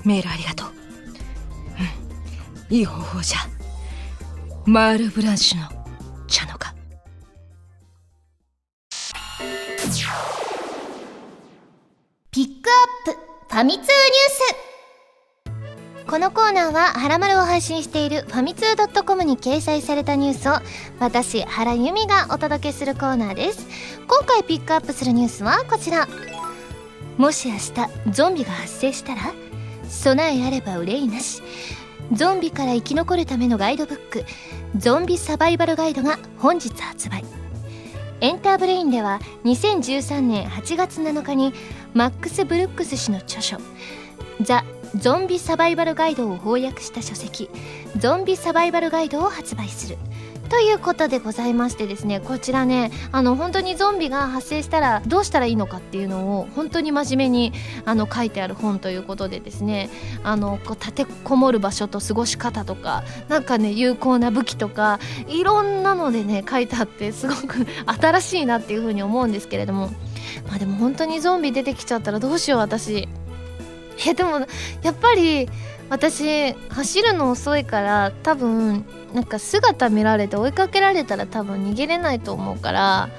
[0.04, 0.81] メールありがとう。
[2.72, 3.38] いい方法じゃ
[4.64, 5.68] マール・ブランシュの
[6.26, 6.74] 茶の花
[12.30, 13.86] ピックアップファミ通ニュー
[16.04, 20.52] スこのコーナーは、ハラマルを配信しているファミツー .com に掲載されたニュースを、
[20.98, 23.66] 私、原由美がお届けするコーナーです。
[24.08, 26.08] 今回ピックアップするニュースはこちら。
[27.18, 29.22] もし明日、ゾンビが発生したら
[29.88, 31.42] 備えあれば憂いなし。
[32.12, 34.24] ゾンビから生き残るためのガイドブック、
[34.76, 37.24] ゾンビサバイバルガイドが本日発売。
[38.20, 41.52] エンターブレインでは2013年8月7日に
[41.92, 43.56] マックス・ブルックス氏の著書
[44.40, 47.50] 「ザ・ゾンビサバイバルガイドを翻訳した書籍
[47.98, 49.98] ゾンビサバイバルガイドを発売する
[50.52, 57.52] ということでございましてですねこちらねあの本当にゾンビが発生したらどうしたらいいのかっていうのを本当に真面目に
[57.86, 59.88] あの書いてある本ということでですね
[60.22, 69.86] あのこう立てこもる場所と過ごし方とかなんかね有効な武器とかいろんなのでね書いてあってすごく 新しいなっていうふうに思うんですけれども
[70.46, 73.08] まあでも本当にゾンビ出てきちゃったらどうしよう私。
[74.06, 74.46] えでも
[74.82, 75.48] やっぱり
[75.92, 83.10] 私走るの遅いから多分なんか姿見られて追いかけられたら多分逃げれないと思うから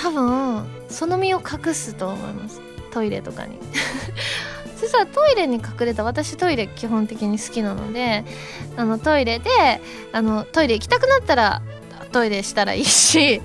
[0.00, 2.60] 多分その身を隠すと思います。
[2.92, 3.58] トイレとかに。
[4.78, 8.24] そしたらトイレに隠れた私トイレ基本的に好きなので
[8.76, 9.50] あのトイレで
[10.12, 11.62] あのトイレ行きたくなったら
[12.12, 13.44] トイレしたらいいし で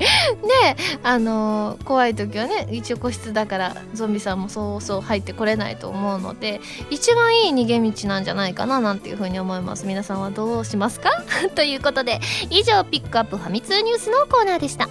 [1.03, 9.85] あの怖い時はね一応個室だからゾンビさんもそうそう入ってこれないと思うので一番いい逃げ道なんじゃないかななんていうふうに思います。
[9.85, 11.09] 皆さんはどうしますか？
[11.55, 14.87] ということで以上ピックアップファミ通ニュースのコーナーでした。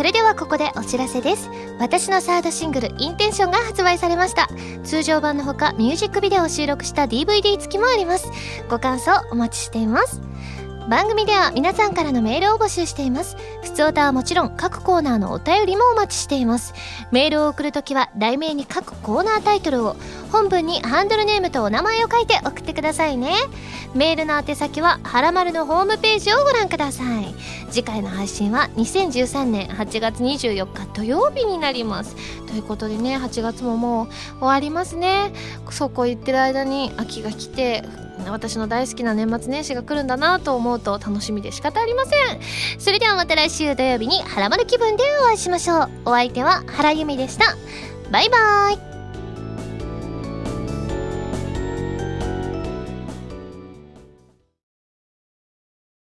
[0.00, 1.50] それではここでお知らせです。
[1.78, 4.48] 私のサードシングル「インテンション」が発売されました。
[4.82, 8.30] 通常版のほかミュージックビデオを収録した DVD 付きもあります。
[8.70, 10.22] ご感想お待ちしています。
[10.88, 13.36] 番組では皆さんからのメールを募集しています。
[13.62, 16.74] 普通歌はもちろん各コーナーのお便りもお待ちしています。
[17.12, 19.96] メールを送るときは題名に各コーナータイトルを、
[20.32, 23.34] 本文にハンドルネームとお名前を書いて送ってくださいね。
[23.94, 27.34] メールの宛先は、はらまるのホームページをご覧ください。
[27.70, 32.16] 次回の配信は2013年8月24日土曜日になります。
[32.46, 34.08] ということでね、8月ももう
[34.38, 35.32] 終わりますね。
[35.70, 37.84] そこう言ってる間に秋が来て、
[38.28, 42.40] 私の大好きな年末年始が来るんだなと思うと楽しみで仕方ありません。
[42.78, 45.90] それではまた来週土曜日にハラマル気分でお会いしましょう。
[46.06, 47.56] お相手は原由美でした。
[48.10, 48.89] バイバーイ。